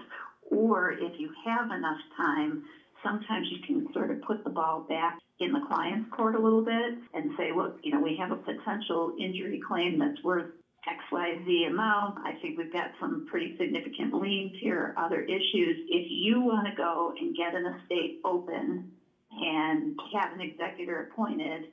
or 0.51 0.91
if 0.91 1.19
you 1.19 1.29
have 1.45 1.71
enough 1.71 1.99
time, 2.17 2.63
sometimes 3.03 3.47
you 3.51 3.59
can 3.65 3.91
sort 3.93 4.11
of 4.11 4.21
put 4.21 4.43
the 4.43 4.49
ball 4.49 4.85
back 4.87 5.19
in 5.39 5.53
the 5.53 5.61
client's 5.67 6.09
court 6.11 6.35
a 6.35 6.39
little 6.39 6.63
bit 6.63 6.95
and 7.13 7.31
say, 7.37 7.51
look, 7.55 7.79
you 7.83 7.91
know, 7.91 8.01
we 8.01 8.17
have 8.17 8.31
a 8.31 8.35
potential 8.35 9.13
injury 9.19 9.61
claim 9.67 9.99
that's 9.99 10.23
worth 10.23 10.51
XYZ 10.87 11.67
amount. 11.67 12.19
I 12.25 12.33
think 12.41 12.57
we've 12.57 12.71
got 12.71 12.91
some 12.99 13.27
pretty 13.29 13.55
significant 13.57 14.13
liens 14.13 14.53
here, 14.59 14.93
other 14.97 15.21
issues. 15.21 15.77
If 15.89 16.07
you 16.09 16.41
want 16.41 16.67
to 16.67 16.75
go 16.75 17.13
and 17.19 17.35
get 17.35 17.55
an 17.55 17.65
estate 17.65 18.19
open 18.23 18.91
and 19.31 19.99
have 20.13 20.33
an 20.33 20.41
executor 20.41 21.09
appointed, 21.11 21.65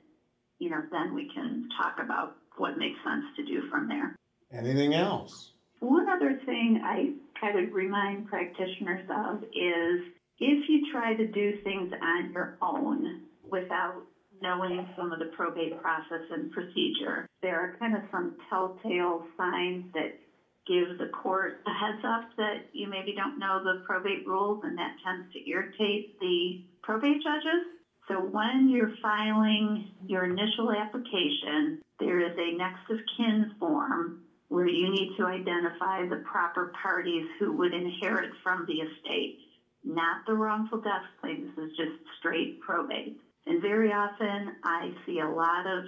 you 0.59 0.69
know, 0.69 0.81
then 0.91 1.13
we 1.13 1.29
can 1.33 1.69
talk 1.81 1.97
about 2.03 2.35
what 2.57 2.77
makes 2.77 2.97
sense 3.03 3.25
to 3.37 3.45
do 3.45 3.67
from 3.69 3.87
there. 3.87 4.15
Anything 4.51 4.93
else? 4.93 5.51
One 5.79 6.09
other 6.09 6.39
thing 6.45 6.81
I 6.83 7.13
I 7.41 7.53
would 7.53 7.71
remind 7.71 8.27
practitioners 8.27 9.07
of 9.09 9.43
is 9.43 10.01
if 10.39 10.69
you 10.69 10.91
try 10.91 11.13
to 11.13 11.27
do 11.27 11.61
things 11.63 11.91
on 12.01 12.31
your 12.31 12.57
own 12.61 13.21
without 13.49 14.03
knowing 14.41 14.87
some 14.95 15.11
of 15.11 15.19
the 15.19 15.31
probate 15.35 15.81
process 15.81 16.21
and 16.31 16.51
procedure, 16.51 17.27
there 17.41 17.59
are 17.59 17.75
kind 17.79 17.95
of 17.95 18.01
some 18.11 18.35
telltale 18.49 19.25
signs 19.35 19.85
that 19.93 20.19
give 20.67 20.97
the 20.99 21.07
court 21.07 21.61
a 21.65 21.73
heads 21.73 22.03
up 22.05 22.29
that 22.37 22.67
you 22.73 22.87
maybe 22.87 23.13
don't 23.15 23.39
know 23.39 23.63
the 23.63 23.83
probate 23.85 24.27
rules, 24.27 24.61
and 24.63 24.77
that 24.77 24.95
tends 25.03 25.31
to 25.33 25.49
irritate 25.49 26.19
the 26.19 26.61
probate 26.83 27.23
judges. 27.23 27.65
So 28.07 28.15
when 28.15 28.69
you're 28.69 28.93
filing 29.01 29.89
your 30.05 30.25
initial 30.25 30.71
application, 30.71 31.81
there 31.99 32.19
is 32.19 32.37
a 32.37 32.57
next 32.57 32.89
of 32.89 32.99
kin 33.17 33.53
form 33.59 34.21
where 34.49 34.67
you 34.67 34.89
need 34.89 35.15
to 35.17 35.25
identify 35.25 36.07
the 36.07 36.23
proper 36.29 36.71
parties 36.81 37.25
who 37.39 37.51
would 37.53 37.73
inherit 37.73 38.31
from 38.43 38.65
the 38.65 38.75
estate, 38.75 39.39
not 39.87 40.25
the 40.27 40.33
wrongful 40.33 40.81
death 40.81 41.07
claim. 41.21 41.53
This 41.55 41.65
is 41.65 41.77
just 41.77 41.97
straight 42.19 42.59
probate. 42.61 43.17
And 43.45 43.61
very 43.61 43.91
often 43.91 44.55
I 44.63 44.91
see 45.05 45.19
a 45.19 45.29
lot 45.29 45.65
of 45.65 45.85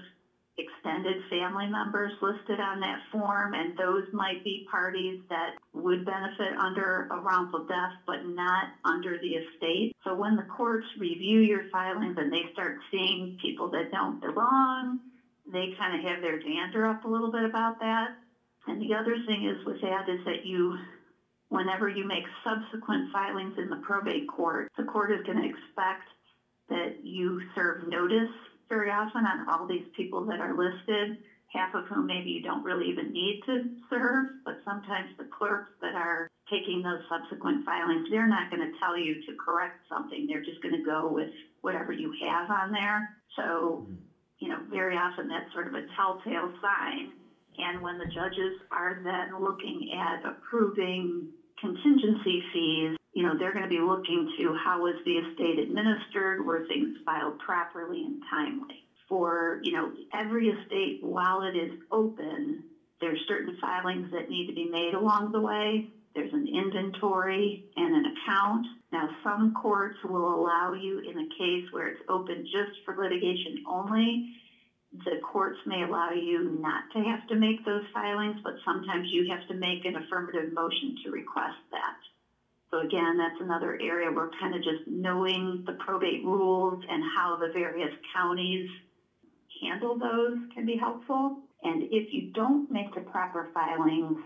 extended 0.58 1.24
family 1.30 1.68
members 1.68 2.12
listed 2.22 2.60
on 2.60 2.80
that 2.80 3.00
form, 3.12 3.54
and 3.54 3.78
those 3.78 4.04
might 4.12 4.44
be 4.44 4.68
parties 4.70 5.22
that 5.30 5.56
would 5.74 6.06
benefit 6.06 6.58
under 6.60 7.08
a 7.12 7.20
wrongful 7.20 7.66
death, 7.66 7.96
but 8.06 8.26
not 8.26 8.66
under 8.84 9.18
the 9.20 9.40
estate. 9.40 9.96
So 10.04 10.16
when 10.16 10.36
the 10.36 10.44
courts 10.44 10.86
review 11.00 11.40
your 11.40 11.70
filings 11.72 12.18
and 12.18 12.32
they 12.32 12.52
start 12.54 12.78
seeing 12.92 13.38
people 13.42 13.70
that 13.72 13.92
don't 13.92 14.20
belong, 14.20 15.00
they 15.52 15.74
kind 15.78 16.00
of 16.00 16.06
have 16.12 16.22
their 16.22 16.40
dander 16.40 16.86
up 16.86 17.06
a 17.06 17.08
little 17.08 17.32
bit 17.32 17.44
about 17.44 17.80
that. 17.80 18.16
And 18.68 18.82
the 18.82 18.94
other 18.94 19.16
thing 19.26 19.48
is 19.48 19.66
with 19.66 19.82
that 19.82 20.10
is 20.10 20.24
that 20.26 20.46
you, 20.46 20.78
whenever 21.50 21.90
you 21.90 22.08
make 22.08 22.24
subsequent 22.44 23.12
filings 23.12 23.58
in 23.58 23.70
the 23.70 23.82
probate 23.84 24.28
court, 24.28 24.72
the 24.78 24.84
court 24.84 25.12
is 25.12 25.26
going 25.26 25.42
to 25.42 25.50
expect 25.50 26.08
that 26.70 27.04
you 27.04 27.42
serve 27.56 27.88
notice 27.88 28.30
very 28.70 28.92
often 28.92 29.26
on 29.26 29.50
all 29.50 29.68
these 29.68 29.86
people 29.98 30.24
that 30.26 30.40
are 30.40 30.56
listed, 30.56 31.18
half 31.52 31.74
of 31.74 31.86
whom 31.88 32.06
maybe 32.06 32.30
you 32.30 32.44
don't 32.44 32.64
really 32.64 32.88
even 32.88 33.12
need 33.12 33.42
to 33.48 33.64
serve, 33.90 34.28
but 34.46 34.62
sometimes 34.64 35.10
the 35.18 35.26
clerks 35.26 35.72
that 35.82 35.96
are 35.96 36.30
taking 36.52 36.84
those 36.84 37.02
subsequent 37.10 37.66
filings, 37.66 38.08
they're 38.12 38.28
not 38.28 38.52
going 38.52 38.62
to 38.62 38.78
tell 38.78 38.96
you 38.96 39.16
to 39.26 39.36
correct 39.44 39.82
something. 39.90 40.28
They're 40.28 40.46
just 40.46 40.62
going 40.62 40.76
to 40.76 40.86
go 40.86 41.10
with 41.12 41.30
whatever 41.62 41.92
you 41.92 42.14
have 42.30 42.52
on 42.52 42.72
there. 42.72 43.10
So, 43.36 43.88
you 44.38 44.50
know, 44.50 44.60
very 44.70 44.96
often 44.96 45.28
that's 45.28 45.52
sort 45.54 45.68
of 45.68 45.74
a 45.74 45.86
telltale 45.98 46.54
sign 46.62 47.14
and 47.60 47.82
when 47.82 47.98
the 47.98 48.06
judges 48.06 48.62
are 48.72 49.02
then 49.04 49.42
looking 49.42 49.92
at 49.94 50.24
approving 50.26 51.28
contingency 51.62 52.44
fees, 52.54 52.98
you 53.14 53.24
know, 53.24 53.38
they're 53.38 53.54
going 53.54 53.64
to 53.64 53.70
be 53.70 53.80
looking 53.80 54.32
to 54.38 54.56
how 54.64 54.82
was 54.82 54.96
the 55.06 55.18
estate 55.18 55.60
administered, 55.60 56.46
were 56.46 56.66
things 56.68 56.98
filed 57.06 57.40
properly 57.40 58.04
and 58.04 58.22
timely. 58.30 58.86
For, 59.08 59.60
you 59.64 59.72
know, 59.72 59.92
every 60.14 60.50
estate, 60.50 61.00
while 61.02 61.42
it 61.42 61.58
is 61.58 61.72
open, 61.92 62.64
there's 63.02 63.20
certain 63.28 63.58
filings 63.60 64.12
that 64.12 64.30
need 64.30 64.48
to 64.48 64.54
be 64.54 64.70
made 64.70 64.94
along 64.94 65.32
the 65.32 65.42
way. 65.42 65.90
There's 66.14 66.34
an 66.34 66.48
inventory 66.48 67.66
and 67.76 67.96
an 67.96 68.14
account. 68.14 68.68
Now, 68.92 69.10
some 69.24 69.54
courts 69.54 69.98
will 70.04 70.36
allow 70.36 70.74
you 70.74 71.00
in 71.00 71.18
a 71.18 71.30
case 71.38 71.72
where 71.72 71.88
it's 71.88 72.02
open 72.10 72.46
just 72.46 72.84
for 72.86 72.96
litigation 72.96 73.64
only 73.68 74.30
the 74.92 75.18
courts 75.22 75.58
may 75.66 75.84
allow 75.84 76.12
you 76.12 76.50
not 76.50 76.82
to 76.94 77.00
have 77.00 77.26
to 77.28 77.36
make 77.36 77.64
those 77.64 77.84
filings, 77.94 78.38
but 78.44 78.54
sometimes 78.66 79.08
you 79.12 79.24
have 79.30 79.46
to 79.48 79.54
make 79.54 79.86
an 79.86 79.96
affirmative 79.96 80.48
motion 80.52 80.96
to 81.04 81.12
request 81.12 81.56
that. 81.72 81.96
So 82.72 82.80
again, 82.80 83.18
that's 83.18 83.40
another 83.40 83.78
area 83.82 84.12
where 84.12 84.30
kind 84.40 84.54
of 84.54 84.64
just 84.64 84.80
knowing 84.86 85.62
the 85.66 85.74
probate 85.74 86.24
rules 86.24 86.80
and 86.88 87.04
how 87.16 87.36
the 87.36 87.50
various 87.54 87.92
counties 88.14 88.68
handle 89.62 89.96
those 89.96 90.38
can 90.54 90.66
be 90.66 90.76
helpful. 90.76 91.34
And 91.64 91.84
if 91.92 92.06
you 92.12 92.28
don't 92.34 92.70
make 92.70 92.94
the 92.94 93.02
proper 93.02 93.48
filings, 93.54 94.18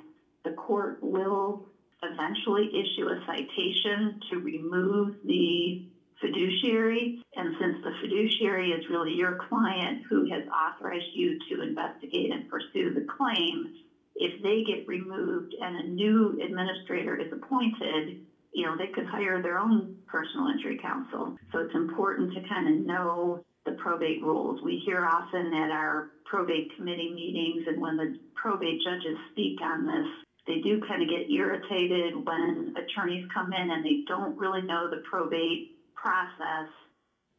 the 0.43 0.51
court 0.51 0.97
will 1.01 1.61
eventually 2.03 2.69
issue 2.73 3.07
a 3.07 3.15
citation 3.25 4.19
to 4.29 4.37
remove 4.37 5.13
the 5.23 5.79
fiduciary. 6.23 7.21
And 7.35 7.55
since 7.59 7.83
the 7.83 7.91
fiduciary 8.01 8.71
is 8.71 8.89
really 8.89 9.13
your 9.13 9.39
client 9.49 10.03
who 10.09 10.25
has 10.31 10.43
authorized 10.47 11.11
you 11.13 11.37
to 11.49 11.61
investigate 11.61 12.31
and 12.31 12.49
pursue 12.49 12.93
the 12.93 13.05
claim, 13.17 13.75
if 14.15 14.41
they 14.41 14.63
get 14.63 14.87
removed 14.87 15.53
and 15.59 15.75
a 15.75 15.87
new 15.89 16.39
administrator 16.41 17.19
is 17.19 17.31
appointed, 17.33 18.21
you 18.53 18.65
know, 18.65 18.77
they 18.77 18.87
could 18.87 19.05
hire 19.07 19.41
their 19.41 19.57
own 19.57 19.97
personal 20.07 20.47
injury 20.47 20.79
counsel. 20.81 21.35
So 21.51 21.59
it's 21.59 21.75
important 21.75 22.33
to 22.33 22.47
kind 22.47 22.67
of 22.67 22.85
know 22.85 23.43
the 23.65 23.73
probate 23.73 24.21
rules. 24.21 24.61
We 24.63 24.81
hear 24.85 25.05
often 25.05 25.53
at 25.53 25.71
our 25.71 26.11
probate 26.25 26.75
committee 26.77 27.11
meetings 27.13 27.65
and 27.67 27.81
when 27.81 27.97
the 27.97 28.17
probate 28.35 28.81
judges 28.83 29.17
speak 29.31 29.59
on 29.61 29.85
this, 29.85 30.07
they 30.45 30.59
do 30.59 30.81
kind 30.87 31.01
of 31.01 31.09
get 31.09 31.31
irritated 31.31 32.13
when 32.15 32.75
attorneys 32.75 33.25
come 33.33 33.53
in 33.53 33.71
and 33.71 33.83
they 33.83 34.03
don't 34.07 34.37
really 34.37 34.61
know 34.61 34.89
the 34.89 35.01
probate 35.09 35.72
process 36.03 36.67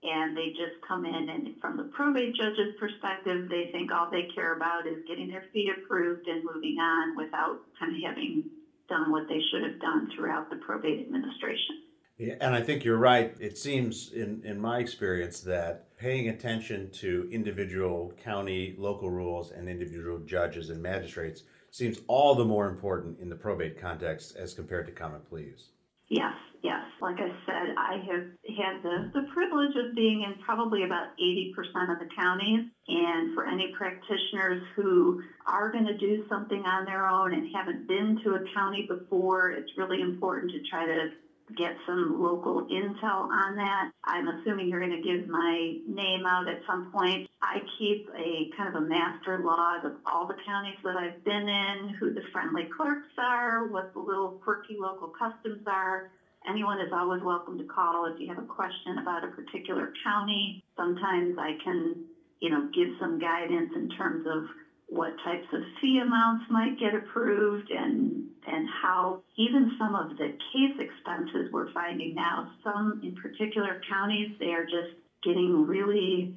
and 0.02 0.36
they 0.36 0.48
just 0.56 0.80
come 0.88 1.04
in 1.04 1.28
and 1.28 1.60
from 1.60 1.76
the 1.76 1.84
probate 1.94 2.34
judge's 2.34 2.72
perspective, 2.80 3.48
they 3.48 3.68
think 3.72 3.92
all 3.92 4.08
they 4.10 4.28
care 4.34 4.56
about 4.56 4.86
is 4.86 5.04
getting 5.08 5.28
their 5.28 5.44
fee 5.52 5.70
approved 5.76 6.26
and 6.26 6.44
moving 6.44 6.76
on 6.80 7.16
without 7.16 7.60
kind 7.78 7.92
of 7.92 8.00
having 8.08 8.44
done 8.88 9.12
what 9.12 9.28
they 9.28 9.40
should 9.50 9.62
have 9.62 9.80
done 9.80 10.10
throughout 10.14 10.50
the 10.50 10.56
probate 10.56 11.00
administration. 11.00 11.84
Yeah, 12.18 12.34
and 12.40 12.54
I 12.54 12.62
think 12.62 12.84
you're 12.84 12.98
right. 12.98 13.34
It 13.40 13.58
seems, 13.58 14.12
in, 14.12 14.42
in 14.44 14.60
my 14.60 14.78
experience, 14.78 15.40
that 15.40 15.96
paying 15.98 16.28
attention 16.28 16.90
to 17.00 17.28
individual 17.32 18.12
county, 18.22 18.74
local 18.78 19.10
rules, 19.10 19.50
and 19.50 19.68
individual 19.68 20.20
judges 20.20 20.70
and 20.70 20.80
magistrates 20.80 21.42
seems 21.70 21.98
all 22.06 22.36
the 22.36 22.44
more 22.44 22.68
important 22.68 23.18
in 23.18 23.28
the 23.28 23.34
probate 23.34 23.80
context 23.80 24.36
as 24.36 24.54
compared 24.54 24.86
to 24.86 24.92
common 24.92 25.22
pleas. 25.28 25.70
Yes, 26.08 26.34
yes. 26.64 26.80
Like 27.00 27.20
I 27.20 27.28
said, 27.44 27.76
I 27.76 28.02
have 28.10 28.24
had 28.56 28.82
the, 28.82 29.10
the 29.12 29.26
privilege 29.32 29.76
of 29.76 29.94
being 29.94 30.22
in 30.22 30.42
probably 30.42 30.82
about 30.82 31.08
80% 31.20 31.92
of 31.92 31.98
the 32.00 32.08
counties. 32.16 32.64
And 32.88 33.34
for 33.34 33.46
any 33.46 33.72
practitioners 33.76 34.62
who 34.74 35.22
are 35.46 35.70
going 35.70 35.86
to 35.86 35.96
do 35.98 36.24
something 36.28 36.64
on 36.64 36.86
their 36.86 37.06
own 37.06 37.34
and 37.34 37.54
haven't 37.54 37.86
been 37.86 38.18
to 38.24 38.34
a 38.36 38.44
county 38.54 38.88
before, 38.88 39.50
it's 39.52 39.70
really 39.76 40.00
important 40.00 40.50
to 40.52 40.60
try 40.70 40.86
to 40.86 41.10
get 41.58 41.76
some 41.86 42.22
local 42.22 42.66
intel 42.72 43.28
on 43.28 43.54
that. 43.56 43.90
I'm 44.04 44.28
assuming 44.28 44.68
you're 44.68 44.80
going 44.80 45.02
to 45.02 45.06
give 45.06 45.28
my 45.28 45.76
name 45.86 46.24
out 46.24 46.48
at 46.48 46.60
some 46.66 46.90
point. 46.90 47.28
I 47.42 47.58
keep 47.78 48.08
a 48.16 48.48
kind 48.56 48.74
of 48.74 48.82
a 48.82 48.86
master 48.86 49.40
log 49.44 49.84
of 49.84 49.92
all 50.06 50.26
the 50.26 50.36
counties 50.46 50.78
that 50.82 50.96
I've 50.96 51.22
been 51.24 51.46
in, 51.46 51.94
who 52.00 52.14
the 52.14 52.22
friendly 52.32 52.66
clerks 52.74 53.12
are, 53.18 53.68
what 53.68 53.92
the 53.92 54.00
little 54.00 54.40
quirky 54.42 54.76
local 54.80 55.08
customs 55.08 55.62
are. 55.66 56.10
Anyone 56.46 56.78
is 56.80 56.92
always 56.92 57.22
welcome 57.22 57.56
to 57.56 57.64
call 57.64 58.04
if 58.06 58.20
you 58.20 58.28
have 58.28 58.38
a 58.38 58.46
question 58.46 58.98
about 58.98 59.24
a 59.24 59.28
particular 59.28 59.92
county. 60.04 60.62
Sometimes 60.76 61.36
I 61.38 61.56
can, 61.64 62.04
you 62.40 62.50
know, 62.50 62.68
give 62.74 62.88
some 63.00 63.18
guidance 63.18 63.70
in 63.74 63.88
terms 63.90 64.26
of 64.26 64.44
what 64.88 65.12
types 65.24 65.46
of 65.54 65.62
fee 65.80 65.98
amounts 65.98 66.44
might 66.50 66.78
get 66.78 66.94
approved 66.94 67.70
and 67.70 68.28
and 68.46 68.68
how 68.82 69.22
even 69.36 69.72
some 69.78 69.94
of 69.94 70.18
the 70.18 70.36
case 70.52 70.78
expenses 70.78 71.50
we're 71.50 71.72
finding 71.72 72.14
now, 72.14 72.52
some 72.62 73.00
in 73.02 73.16
particular 73.16 73.80
counties, 73.88 74.32
they 74.38 74.52
are 74.52 74.64
just 74.64 74.92
getting 75.22 75.66
really 75.66 76.34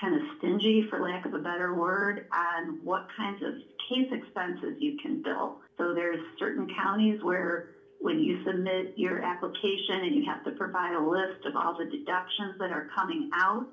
kind 0.00 0.14
of 0.14 0.22
stingy, 0.38 0.86
for 0.88 1.00
lack 1.00 1.26
of 1.26 1.34
a 1.34 1.38
better 1.38 1.74
word, 1.74 2.26
on 2.32 2.80
what 2.82 3.06
kinds 3.14 3.42
of 3.42 3.52
case 3.88 4.08
expenses 4.10 4.76
you 4.78 4.96
can 5.02 5.22
bill. 5.22 5.60
So 5.76 5.92
there's 5.92 6.20
certain 6.38 6.66
counties 6.74 7.22
where 7.22 7.68
when 8.02 8.18
you 8.18 8.42
submit 8.44 8.92
your 8.96 9.22
application 9.22 10.02
and 10.02 10.14
you 10.14 10.24
have 10.26 10.44
to 10.44 10.50
provide 10.52 10.94
a 10.94 11.00
list 11.00 11.46
of 11.46 11.54
all 11.54 11.78
the 11.78 11.84
deductions 11.84 12.58
that 12.58 12.72
are 12.72 12.88
coming 12.94 13.30
out, 13.34 13.64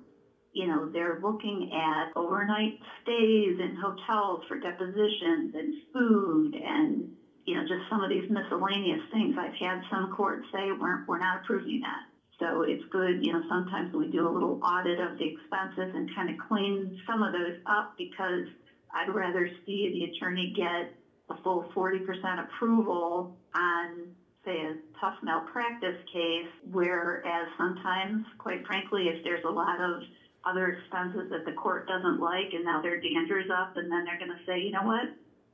you 0.54 0.68
know, 0.68 0.90
they're 0.90 1.20
looking 1.22 1.72
at 1.74 2.16
overnight 2.16 2.78
stays 3.02 3.58
in 3.60 3.76
hotels 3.82 4.42
for 4.48 4.60
depositions 4.60 5.54
and 5.54 5.74
food 5.94 6.56
and, 6.56 7.10
you 7.46 7.56
know, 7.56 7.62
just 7.62 7.82
some 7.90 8.04
of 8.04 8.10
these 8.10 8.30
miscellaneous 8.30 9.02
things. 9.12 9.36
I've 9.38 9.58
had 9.60 9.82
some 9.92 10.12
courts 10.16 10.46
say 10.54 10.72
we're, 10.80 11.06
we're 11.08 11.20
not 11.20 11.42
approving 11.44 11.82
that. 11.82 12.06
So 12.40 12.62
it's 12.62 12.84
good, 12.92 13.26
you 13.26 13.34
know, 13.34 13.42
sometimes 13.50 13.94
we 13.94 14.08
do 14.08 14.28
a 14.28 14.32
little 14.32 14.60
audit 14.64 15.00
of 15.00 15.18
the 15.18 15.26
expenses 15.26 15.92
and 15.94 16.10
kind 16.16 16.30
of 16.30 16.36
clean 16.48 16.98
some 17.06 17.22
of 17.22 17.34
those 17.34 17.58
up 17.66 17.94
because 17.98 18.46
I'd 18.94 19.14
rather 19.14 19.50
see 19.66 19.90
the 19.92 20.16
attorney 20.16 20.54
get 20.56 20.94
a 21.30 21.42
full 21.44 21.66
40% 21.76 22.00
approval 22.44 23.36
on, 23.56 24.16
say, 24.50 24.58
a 24.62 24.76
tough 25.00 25.16
malpractice 25.22 25.98
case, 26.12 26.50
whereas 26.72 27.48
sometimes, 27.58 28.26
quite 28.38 28.66
frankly, 28.66 29.08
if 29.08 29.24
there's 29.24 29.44
a 29.46 29.52
lot 29.52 29.80
of 29.80 30.02
other 30.46 30.68
expenses 30.68 31.30
that 31.30 31.46
the 31.46 31.52
court 31.54 31.88
doesn't 31.88 32.20
like, 32.20 32.54
and 32.54 32.66
now 32.66 32.82
their 32.82 33.00
danger's 33.00 33.50
up, 33.52 33.78
and 33.78 33.92
then 33.92 34.06
they're 34.06 34.18
going 34.18 34.32
to 34.32 34.46
say, 34.46 34.60
you 34.60 34.72
know 34.72 34.84
what, 34.84 35.06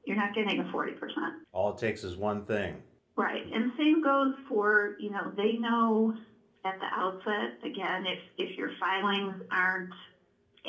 you're 0.05 0.17
not 0.17 0.33
getting 0.33 0.59
a 0.59 0.63
40%. 0.63 0.95
All 1.51 1.71
it 1.71 1.77
takes 1.77 2.03
is 2.03 2.15
one 2.15 2.45
thing. 2.45 2.81
Right. 3.15 3.43
And 3.51 3.71
same 3.77 4.03
goes 4.03 4.33
for, 4.47 4.95
you 4.99 5.09
know, 5.09 5.31
they 5.35 5.53
know 5.53 6.13
at 6.65 6.79
the 6.79 6.87
outset, 6.91 7.59
again, 7.63 8.05
if, 8.05 8.19
if 8.37 8.57
your 8.57 8.71
filings 8.79 9.35
aren't 9.51 9.93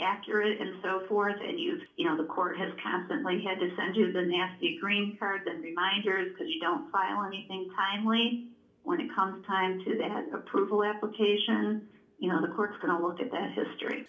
accurate 0.01 0.61
and 0.61 0.75
so 0.83 1.07
forth, 1.09 1.37
and 1.41 1.59
you've, 1.59 1.83
you 1.97 2.07
know, 2.07 2.17
the 2.17 2.29
court 2.29 2.59
has 2.59 2.73
constantly 2.83 3.43
had 3.43 3.59
to 3.61 3.75
send 3.77 3.97
you 3.97 4.13
the 4.13 4.23
nasty 4.23 4.79
green 4.81 5.17
cards 5.19 5.45
and 5.47 5.63
reminders 5.63 6.33
because 6.33 6.49
you 6.49 6.61
don't 6.61 6.91
file 6.91 7.25
anything 7.25 7.71
timely, 7.77 8.49
when 8.83 9.01
it 9.01 9.13
comes 9.15 9.45
time 9.47 9.83
to 9.85 9.99
that 9.99 10.27
approval 10.33 10.85
application, 10.85 11.89
you 12.19 12.29
know, 12.29 12.41
the 12.41 12.53
court's 12.55 12.77
going 12.81 12.97
to 12.97 13.05
look 13.05 13.21
at 13.21 13.33
that 13.33 13.51
history. 13.53 14.07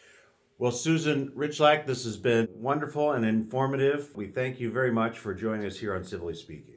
Well, 0.59 0.71
Susan 0.71 1.31
Rychlak, 1.35 1.85
this 1.85 2.03
has 2.03 2.17
been 2.17 2.47
wonderful 2.53 3.11
and 3.11 3.25
informative. 3.25 4.15
We 4.15 4.27
thank 4.27 4.59
you 4.59 4.71
very 4.71 4.91
much 4.91 5.17
for 5.17 5.33
joining 5.33 5.65
us 5.65 5.77
here 5.77 5.95
on 5.95 6.03
Civilly 6.03 6.35
Speaking. 6.35 6.76